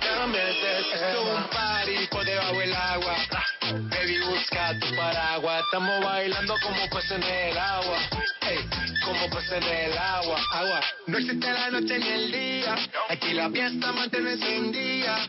Esto 0.00 0.94
es 0.94 1.16
un 1.16 1.48
party 1.50 2.06
por 2.10 2.24
debajo 2.24 2.58
del 2.58 2.74
agua. 2.74 3.16
Baby, 3.90 4.18
busca 4.20 4.78
tu 4.78 4.94
paraguas. 4.96 5.64
Estamos 5.64 6.04
bailando 6.04 6.54
como 6.62 6.88
peces 6.88 7.10
en 7.12 7.22
el 7.22 7.58
agua. 7.58 7.98
Ey, 8.42 8.58
como 9.04 9.28
peces 9.30 9.52
en 9.52 9.62
el 9.64 9.98
agua. 9.98 10.40
Agua. 10.54 10.80
No 11.06 11.18
existe 11.18 11.52
la 11.52 11.70
noche 11.70 11.98
ni 11.98 12.08
el 12.08 12.32
día. 12.32 12.76
Aquí 13.08 13.32
la 13.32 13.50
fiesta 13.50 13.92
mantiene 13.92 14.32
encendida. 14.32 15.28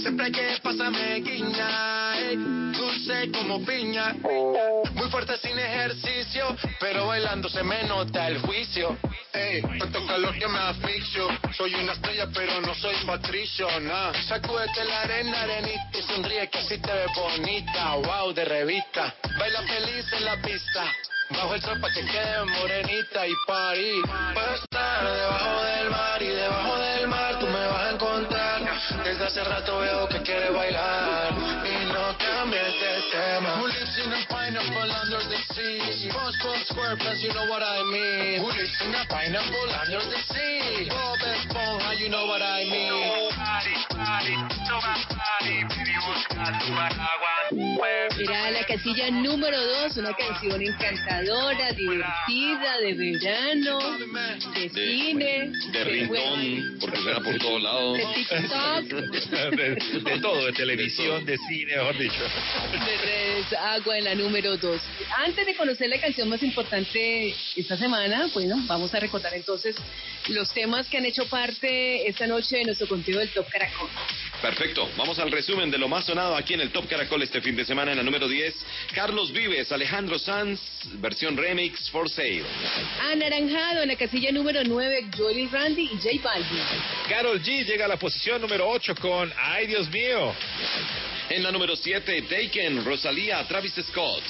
Siempre 0.00 0.32
que 0.32 0.58
pasa 0.62 0.90
me 0.90 1.20
guiña. 1.20 2.16
Dulce 2.72 3.30
como 3.32 3.64
piña. 3.64 4.14
Muy 4.94 5.10
fuerte 5.10 5.36
sin 5.38 5.58
ejercicio. 5.58 6.56
Pero 6.80 7.06
bailando 7.06 7.48
se 7.48 7.62
me 7.62 7.84
nota 7.84 8.28
el 8.28 8.40
juicio. 8.40 8.96
Ey, 9.32 9.62
tanto 9.78 10.04
calor 10.06 10.36
que 10.38 10.48
me 10.48 10.58
asfixio. 10.58 11.28
Soy 11.56 11.74
una 11.74 11.92
estrella, 11.92 12.28
pero 12.32 12.60
no 12.60 12.74
soy 12.74 12.94
patricio, 13.04 13.68
nah. 13.80 14.12
Sacúdete 14.28 14.84
la 14.84 15.00
arena, 15.02 15.42
arenita 15.42 15.98
y 15.98 16.02
sonríe 16.02 16.48
que 16.48 16.58
así 16.58 16.78
te 16.78 16.92
ves 16.92 17.10
bonita. 17.16 17.94
Wow, 17.96 18.32
de 18.32 18.44
revista. 18.44 19.14
Baila 19.38 19.62
feliz 19.62 20.12
en 20.12 20.24
la 20.24 20.36
pista. 20.40 20.84
Bajo 21.30 21.54
el 21.54 21.62
sol 21.62 21.80
pa' 21.80 21.92
que 21.92 22.04
quede 22.06 22.44
morenita 22.44 23.26
y 23.26 23.32
party. 23.46 24.02
Puedo 24.34 24.54
estar 24.54 25.04
debajo 25.04 25.62
del 25.62 25.90
mar 25.90 26.22
y 26.22 26.26
debajo 26.26 26.78
del 26.78 27.08
mar 27.08 27.38
tú 27.38 27.46
me 27.46 27.66
vas 27.66 27.82
a 27.82 27.90
encontrar. 27.90 28.60
Desde 29.04 29.26
hace 29.26 29.44
rato 29.44 29.78
veo 29.78 30.08
que 30.08 30.22
quieres 30.22 30.52
bailar 30.52 31.32
y 31.64 31.84
no 31.92 32.18
cambies 32.18 32.80
de 32.80 33.02
tema. 33.12 33.62
Pineapple 34.50 34.90
under 34.90 35.22
the 35.30 35.38
sea? 35.54 36.10
SpongeBob 36.10 36.58
SquarePants, 36.66 37.22
you 37.22 37.32
know 37.32 37.46
what 37.48 37.62
I 37.62 37.82
mean. 37.84 38.40
Who 38.42 38.48
lives 38.50 38.74
in 38.82 38.94
a 38.94 39.04
pineapple 39.06 39.70
under 39.70 40.02
the 40.10 40.18
sea? 40.34 40.88
Bob 40.90 41.18
Esponja, 41.22 41.98
you 41.98 42.08
know 42.08 42.26
what 42.26 42.42
I 42.42 42.64
mean. 42.64 43.30
Party, 43.30 43.74
party, 43.94 44.34
party, 44.66 45.56
baby, 45.70 45.94
busca 46.02 46.44
tu 46.58 46.66
paraguas. 46.74 47.30
Era 48.20 48.50
la 48.50 48.64
casilla 48.64 49.10
número 49.10 49.56
2, 49.84 49.96
una 49.96 50.12
canción 50.14 50.60
encantadora, 50.60 51.72
divertida, 51.72 52.78
de 52.80 52.94
verano, 52.94 53.78
de 54.54 54.68
cine, 54.68 55.52
De 55.72 55.84
rintón, 55.84 56.78
porque 56.80 56.98
suena 57.02 57.20
por 57.20 57.38
todos 57.38 57.62
lados. 57.62 57.96
de 57.96 58.04
TikTok, 58.14 58.84
de, 59.56 60.00
de 60.10 60.18
todo, 60.20 60.44
de 60.46 60.52
televisión, 60.52 61.24
de 61.24 61.38
cine, 61.48 61.76
mejor 61.76 61.96
dicho. 61.98 62.22
de 62.72 62.96
redes, 62.98 63.52
agua 63.58 63.98
en 63.98 64.04
la 64.04 64.14
número 64.14 64.39
2. 64.42 64.80
Antes 65.18 65.46
de 65.46 65.54
conocer 65.54 65.88
la 65.88 66.00
canción 66.00 66.28
más 66.28 66.42
importante 66.42 67.34
esta 67.56 67.76
semana, 67.76 68.30
bueno, 68.32 68.56
vamos 68.66 68.94
a 68.94 69.00
recordar 69.00 69.34
entonces 69.34 69.76
los 70.28 70.52
temas 70.52 70.88
que 70.88 70.98
han 70.98 71.04
hecho 71.04 71.26
parte 71.26 72.08
esta 72.08 72.26
noche 72.26 72.58
de 72.58 72.64
nuestro 72.64 72.88
contenido 72.88 73.20
del 73.20 73.30
Top 73.30 73.46
Caracol. 73.50 73.88
Perfecto, 74.40 74.88
vamos 74.96 75.18
al 75.18 75.30
resumen 75.30 75.70
de 75.70 75.76
lo 75.76 75.86
más 75.86 76.06
sonado 76.06 76.34
aquí 76.34 76.54
en 76.54 76.62
el 76.62 76.70
Top 76.70 76.88
Caracol 76.88 77.22
este 77.22 77.42
fin 77.42 77.54
de 77.54 77.64
semana 77.64 77.90
en 77.90 77.98
la 77.98 78.02
número 78.02 78.26
10. 78.26 78.54
Carlos 78.94 79.32
Vives, 79.32 79.70
Alejandro 79.70 80.18
Sanz, 80.18 80.58
versión 80.94 81.36
remix 81.36 81.90
for 81.90 82.08
sale. 82.08 82.44
Anaranjado 83.12 83.82
en 83.82 83.88
la 83.88 83.96
casilla 83.96 84.32
número 84.32 84.64
9, 84.64 85.08
Jolie 85.16 85.46
Randy 85.52 85.82
y 85.82 85.96
J 85.96 86.08
Balvin. 86.22 86.62
Carol 87.08 87.42
G 87.42 87.66
llega 87.66 87.84
a 87.84 87.88
la 87.88 87.98
posición 87.98 88.40
número 88.40 88.66
8 88.66 88.94
con 88.96 89.30
Ay 89.38 89.66
Dios 89.66 89.90
mío. 89.90 90.34
En 91.28 91.42
la 91.42 91.52
número 91.52 91.76
7, 91.76 92.22
Taken, 92.22 92.84
Rosalía, 92.84 93.46
Travis 93.46 93.74
Scott. 93.88 94.22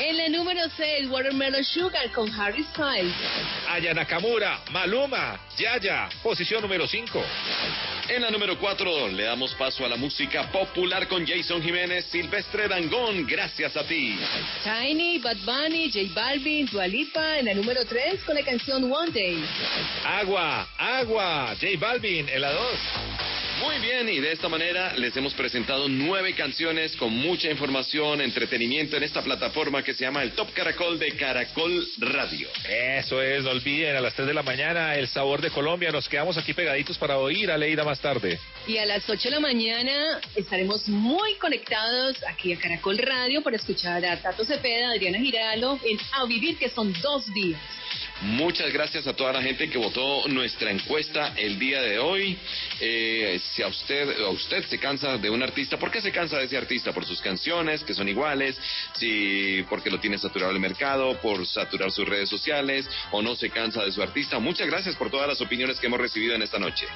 En 0.00 0.16
la 0.16 0.28
número 0.28 0.62
6, 0.76 1.08
Watermelon 1.08 1.64
Sugar 1.64 2.10
con 2.10 2.28
Harry 2.38 2.64
Styles. 2.64 3.14
Aya 3.68 3.94
Nakamura, 3.94 4.60
Maluma, 4.70 5.40
Yaya, 5.56 6.08
posición 6.22 6.60
número 6.60 6.86
5. 6.86 7.24
En 8.08 8.20
la 8.20 8.30
número 8.30 8.58
4 8.58 9.08
le 9.08 9.24
damos 9.24 9.54
paso 9.54 9.84
a 9.84 9.88
la 9.88 9.96
música 9.96 10.50
popular 10.52 11.08
con 11.08 11.26
Jason 11.26 11.62
Jiménez, 11.62 12.04
Silvestre 12.10 12.68
Dangón, 12.68 13.26
gracias 13.26 13.74
a 13.78 13.82
ti. 13.84 14.18
Tiny, 14.62 15.18
Bad 15.18 15.38
Bunny, 15.38 15.90
J 15.90 16.12
Balvin, 16.14 16.66
Dua 16.66 16.86
Lipa 16.86 17.38
en 17.38 17.46
la 17.46 17.54
número 17.54 17.82
3 17.84 18.22
con 18.24 18.34
la 18.34 18.42
canción 18.42 18.92
One 18.92 19.10
Day. 19.10 19.42
Agua, 20.04 20.68
agua, 20.76 21.56
J 21.58 21.78
Balvin 21.78 22.28
en 22.28 22.40
la 22.42 22.52
2. 22.52 23.33
Muy 23.60 23.78
bien, 23.78 24.08
y 24.08 24.18
de 24.18 24.32
esta 24.32 24.48
manera 24.48 24.94
les 24.96 25.16
hemos 25.16 25.32
presentado 25.32 25.88
nueve 25.88 26.34
canciones 26.34 26.96
con 26.96 27.12
mucha 27.16 27.48
información, 27.50 28.20
entretenimiento 28.20 28.96
en 28.96 29.04
esta 29.04 29.22
plataforma 29.22 29.82
que 29.82 29.94
se 29.94 30.04
llama 30.04 30.22
el 30.24 30.32
Top 30.32 30.52
Caracol 30.52 30.98
de 30.98 31.12
Caracol 31.12 31.86
Radio. 31.98 32.48
Eso 32.68 33.22
es, 33.22 33.44
no 33.44 33.50
olviden, 33.50 33.94
a 33.94 34.00
las 34.00 34.14
3 34.14 34.26
de 34.26 34.34
la 34.34 34.42
mañana, 34.42 34.96
El 34.96 35.06
Sabor 35.06 35.40
de 35.40 35.50
Colombia. 35.50 35.92
Nos 35.92 36.08
quedamos 36.08 36.36
aquí 36.36 36.52
pegaditos 36.52 36.98
para 36.98 37.18
oír 37.18 37.50
a 37.50 37.56
Leida 37.56 37.84
más 37.84 38.00
tarde. 38.00 38.40
Y 38.66 38.78
a 38.78 38.86
las 38.86 39.08
8 39.08 39.22
de 39.22 39.30
la 39.30 39.40
mañana 39.40 40.20
estaremos 40.34 40.88
muy 40.88 41.34
conectados 41.36 42.16
aquí 42.28 42.52
a 42.52 42.58
Caracol 42.58 42.98
Radio 42.98 43.42
para 43.42 43.56
escuchar 43.56 44.04
a 44.04 44.20
Tato 44.20 44.44
Cepeda, 44.44 44.90
Adriana 44.90 45.18
Giralo 45.18 45.78
en 45.84 45.98
A 46.12 46.24
Vivir, 46.26 46.58
que 46.58 46.70
son 46.70 46.92
dos 47.00 47.32
días. 47.32 47.60
Muchas 48.22 48.72
gracias 48.72 49.06
a 49.06 49.12
toda 49.12 49.32
la 49.32 49.42
gente 49.42 49.68
que 49.68 49.76
votó 49.76 50.26
nuestra 50.28 50.70
encuesta 50.70 51.34
el 51.36 51.58
día 51.58 51.82
de 51.82 51.98
hoy. 51.98 52.38
Eh, 52.80 53.40
si 53.52 53.62
a 53.62 53.66
usted, 53.66 54.22
a 54.22 54.28
usted 54.28 54.64
se 54.66 54.78
cansa 54.78 55.18
de 55.18 55.30
un 55.30 55.42
artista, 55.42 55.78
¿por 55.78 55.90
qué 55.90 56.00
se 56.00 56.12
cansa 56.12 56.38
de 56.38 56.44
ese 56.44 56.56
artista? 56.56 56.92
Por 56.92 57.04
sus 57.04 57.20
canciones, 57.20 57.82
que 57.82 57.92
son 57.92 58.08
iguales, 58.08 58.56
si 58.94 59.64
porque 59.68 59.90
lo 59.90 59.98
tiene 59.98 60.18
saturado 60.18 60.52
el 60.52 60.60
mercado, 60.60 61.20
por 61.20 61.44
saturar 61.46 61.90
sus 61.90 62.08
redes 62.08 62.28
sociales, 62.28 62.88
o 63.10 63.20
no 63.20 63.34
se 63.34 63.50
cansa 63.50 63.84
de 63.84 63.92
su 63.92 64.02
artista. 64.02 64.38
Muchas 64.38 64.68
gracias 64.68 64.94
por 64.94 65.10
todas 65.10 65.28
las 65.28 65.40
opiniones 65.40 65.80
que 65.80 65.86
hemos 65.86 66.00
recibido 66.00 66.34
en 66.34 66.42
esta 66.42 66.58
noche. 66.58 66.86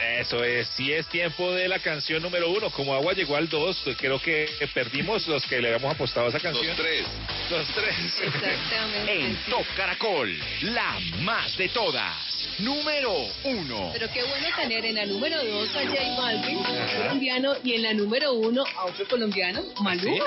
Eso 0.00 0.42
es, 0.42 0.68
si 0.68 0.92
es 0.92 1.06
tiempo 1.08 1.52
de 1.52 1.68
la 1.68 1.78
canción 1.78 2.22
número 2.22 2.50
uno. 2.50 2.70
Como 2.70 2.94
Agua 2.94 3.12
llegó 3.12 3.36
al 3.36 3.48
dos, 3.48 3.80
pues 3.84 3.96
creo 3.96 4.20
que 4.20 4.48
perdimos 4.72 5.26
los 5.28 5.44
que 5.46 5.60
le 5.60 5.68
habíamos 5.68 5.94
apostado 5.94 6.26
a 6.26 6.28
esa 6.30 6.40
canción. 6.40 6.66
Los 6.68 6.76
tres. 6.76 7.06
Los 7.50 7.68
tres. 7.68 7.96
Exactamente. 8.22 9.24
En 9.26 9.36
Top 9.50 9.66
Caracol, 9.76 10.34
la 10.62 10.98
más 11.20 11.56
de 11.56 11.68
todas. 11.68 12.40
Número 12.58 13.12
uno. 13.44 13.90
Pero 13.92 14.10
qué 14.12 14.22
bueno 14.22 14.46
tener 14.56 14.84
en 14.84 14.94
la 14.94 15.06
número 15.06 15.42
dos 15.44 15.68
a 15.76 15.86
J 15.86 16.16
Balvin, 16.16 16.58
colombiano, 16.96 17.54
y 17.64 17.74
en 17.74 17.82
la 17.82 17.94
número 17.94 18.32
uno 18.32 18.64
a 18.76 18.84
otro 18.86 19.06
colombiano, 19.06 19.62
Maluma. 19.80 20.24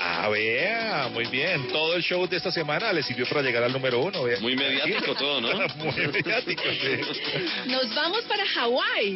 Ah, 0.00 0.28
vea, 0.28 1.08
muy 1.12 1.26
bien. 1.26 1.68
Todo 1.68 1.94
el 1.94 2.02
show 2.02 2.26
de 2.26 2.36
esta 2.36 2.50
semana 2.50 2.92
le 2.92 3.02
sirvió 3.02 3.26
para 3.26 3.42
llegar 3.42 3.62
al 3.64 3.72
número 3.72 4.00
uno. 4.00 4.24
vea. 4.24 4.38
Muy 4.40 4.56
mediático 4.56 5.14
todo, 5.14 5.40
¿no? 5.40 5.48
muy 5.76 6.06
mediático, 6.08 6.62
sí. 6.62 7.66
Nos 7.66 7.94
vamos 7.94 8.22
para 8.22 8.44
Hawái, 8.46 9.15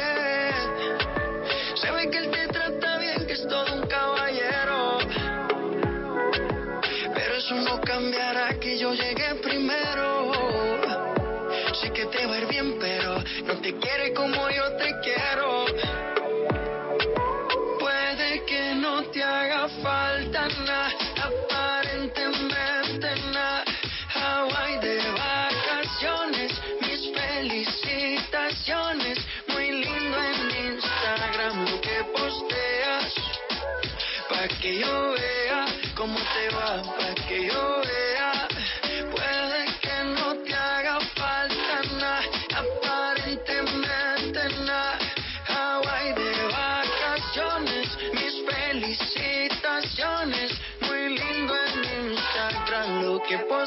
Te 13.61 13.77
quiere 13.77 14.13
como 14.13 14.49
yo 14.49 14.75
te 14.77 14.91
quiero. 15.03 15.65
Puede 17.79 18.43
que 18.45 18.73
no 18.75 19.03
te 19.11 19.23
haga 19.23 19.67
falta 19.83 20.47
nada, 20.65 20.91
aparentemente 21.27 23.15
nada. 23.31 23.63
Hawaii 24.15 24.79
de 24.79 24.97
vacaciones, 25.11 26.51
mis 26.81 27.11
felicitaciones. 27.13 29.19
Muy 29.47 29.71
lindo 29.71 30.17
en 30.23 30.49
Instagram 30.73 31.65
lo 31.69 31.79
que 31.81 32.03
posteas. 32.15 33.13
Pa' 34.29 34.47
que 34.59 34.79
yo 34.79 35.11
vea 35.11 35.65
cómo 35.95 36.17
te 36.17 36.49
va, 36.55 36.81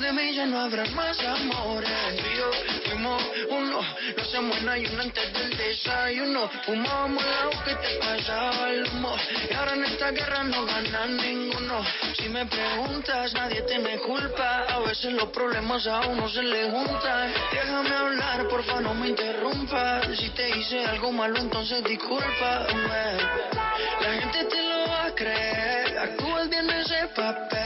De 0.00 0.12
mí 0.12 0.34
ya 0.34 0.44
no 0.44 0.60
habrá 0.60 0.84
más 0.90 1.18
amores. 1.20 1.90
Tú 2.18 2.24
y 2.30 2.36
yo 2.36 2.50
fuimos 2.84 3.22
uno. 3.48 3.80
No 4.16 4.22
hacemos 4.22 4.62
nada 4.62 4.78
y 4.78 4.84
uno 4.86 5.02
antes 5.02 5.32
del 5.32 5.56
desayuno. 5.56 6.50
Fumábamos 6.66 7.24
el 7.24 7.32
agua 7.32 7.64
que 7.64 7.74
te 7.76 7.94
pasaba 7.98 8.70
el 8.70 8.84
humo. 8.84 9.16
Y 9.50 9.54
ahora 9.54 9.72
en 9.72 9.84
esta 9.84 10.10
guerra 10.10 10.44
no 10.44 10.66
gana 10.66 11.06
ninguno. 11.06 11.82
Si 12.18 12.28
me 12.28 12.44
preguntas, 12.44 13.32
nadie 13.32 13.62
tiene 13.62 13.98
culpa. 13.98 14.66
A 14.68 14.80
veces 14.80 15.14
los 15.14 15.30
problemas 15.30 15.86
a 15.86 16.00
uno 16.00 16.28
se 16.28 16.42
le 16.42 16.70
juntan. 16.70 17.32
Déjame 17.52 17.90
hablar, 17.94 18.48
porfa, 18.48 18.80
no 18.80 18.92
me 18.92 19.08
interrumpas. 19.08 20.06
Si 20.18 20.28
te 20.30 20.58
hice 20.58 20.84
algo 20.84 21.10
malo, 21.10 21.38
entonces 21.38 21.82
discúlpame. 21.84 23.16
La 24.02 24.12
gente 24.20 24.44
te 24.44 24.62
lo 24.62 24.88
va 24.90 25.06
a 25.06 25.14
creer. 25.14 25.98
Actúas 25.98 26.50
bien 26.50 26.68
ese 26.68 27.08
papel. 27.14 27.65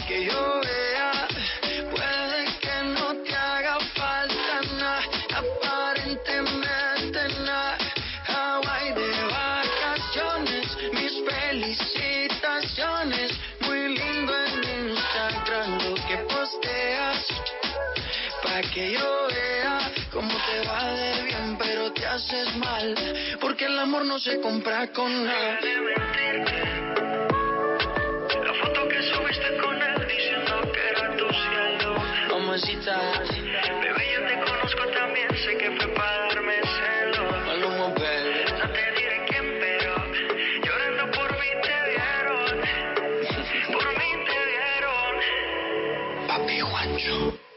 que 18.81 18.93
yo 18.93 19.27
vea 19.27 19.91
cómo 20.11 20.33
te 20.47 20.67
va 20.67 20.93
de 20.93 21.23
bien, 21.23 21.57
pero 21.57 21.93
te 21.93 22.03
haces 22.05 22.55
mal. 22.55 22.95
Porque 23.39 23.65
el 23.65 23.77
amor 23.77 24.05
no 24.05 24.17
se 24.17 24.41
compra 24.41 24.87
con 24.91 25.23
nada. 25.25 25.59
La 28.43 28.53
foto 28.61 28.87
que 28.87 29.01
subiste 29.03 29.57
con 29.57 29.75
él 29.79 30.07
diciendo 30.07 30.71
que 30.73 30.81
era 30.89 31.15
tu 31.15 31.27
cielo. 31.29 31.95
Mamacita, 32.31 32.97
bebé, 33.83 34.03
yo 34.13 34.27
te 34.27 34.35
conozco 34.49 34.87
también, 34.97 35.29
sé 35.45 35.57
que 35.57 35.71
fue 35.77 35.87
para 35.93 36.17
darme 36.27 36.55
celos. 36.77 37.45
Maluma, 37.45 37.87
baby. 37.89 38.33
No 38.59 38.67
te 38.73 38.83
diré 38.97 39.25
quién, 39.29 39.57
pero 39.59 39.93
llorando 40.65 41.11
por 41.11 41.31
mí 41.39 41.49
te 41.65 41.75
vieron. 41.91 42.61
Por 43.73 43.87
mí 43.99 44.09
te 44.25 44.39
vieron. 44.49 46.27
Papi 46.27 46.59
Juancho. 46.61 47.50